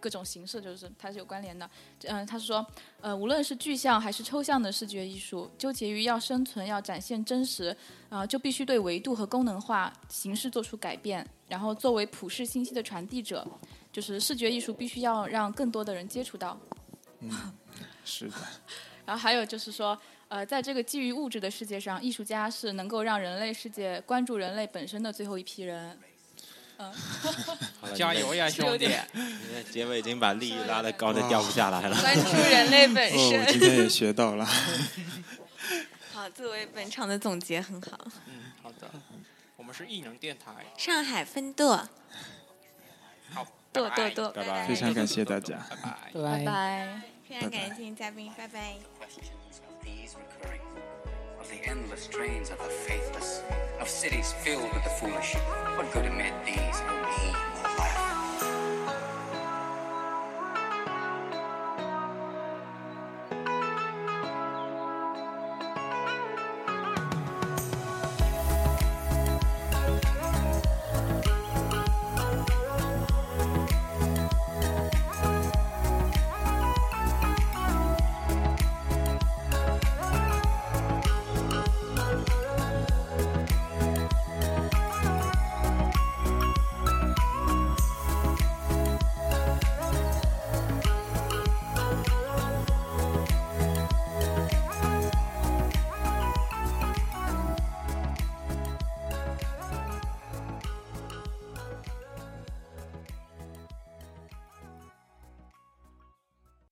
[0.00, 1.70] 各种形式，就是它是有关联的。
[2.08, 2.66] 嗯，他说，
[3.00, 7.76] 呃，无论是具象还是抽象的视觉艺术，纠结于要生存、要展现真实，
[8.08, 11.24] 啊、就必须对维度和功能化形式做出改变。
[11.46, 13.46] 然后，作为普世信息的传递者，
[13.92, 16.58] 就是视觉艺术必须要让更多的人接触到。
[17.20, 17.30] 嗯，
[18.04, 18.34] 是的，
[19.06, 19.96] 然后还有就是说，
[20.26, 25.96] 呃，在这个基于物质的世界上，艺术家是能够让人类世界关注人类本身的最后一批人。
[27.82, 28.88] 嗯，加油呀，兄弟！
[29.70, 32.00] 结尾已经把利益拉得高的掉不下来了。
[32.00, 33.60] 关注人类本哦，我今。
[33.60, 34.44] 天也学到了。
[36.12, 37.98] 好，作为本场的总结很好。
[38.26, 38.90] 嗯，好的。
[39.56, 40.52] 我们是异能电台。
[40.76, 41.88] 上海分舵，
[43.32, 45.56] 好，舵舵舵，拜拜拜非常感谢大家。
[45.70, 45.98] 拜拜。
[46.12, 47.00] 拜拜拜。
[47.28, 48.76] 非常感谢嘉宾，拜拜。
[51.64, 53.42] Endless trains of the faithless,
[53.80, 55.34] of cities filled with the foolish.
[55.76, 57.32] What good amid these will be
[57.62, 58.11] more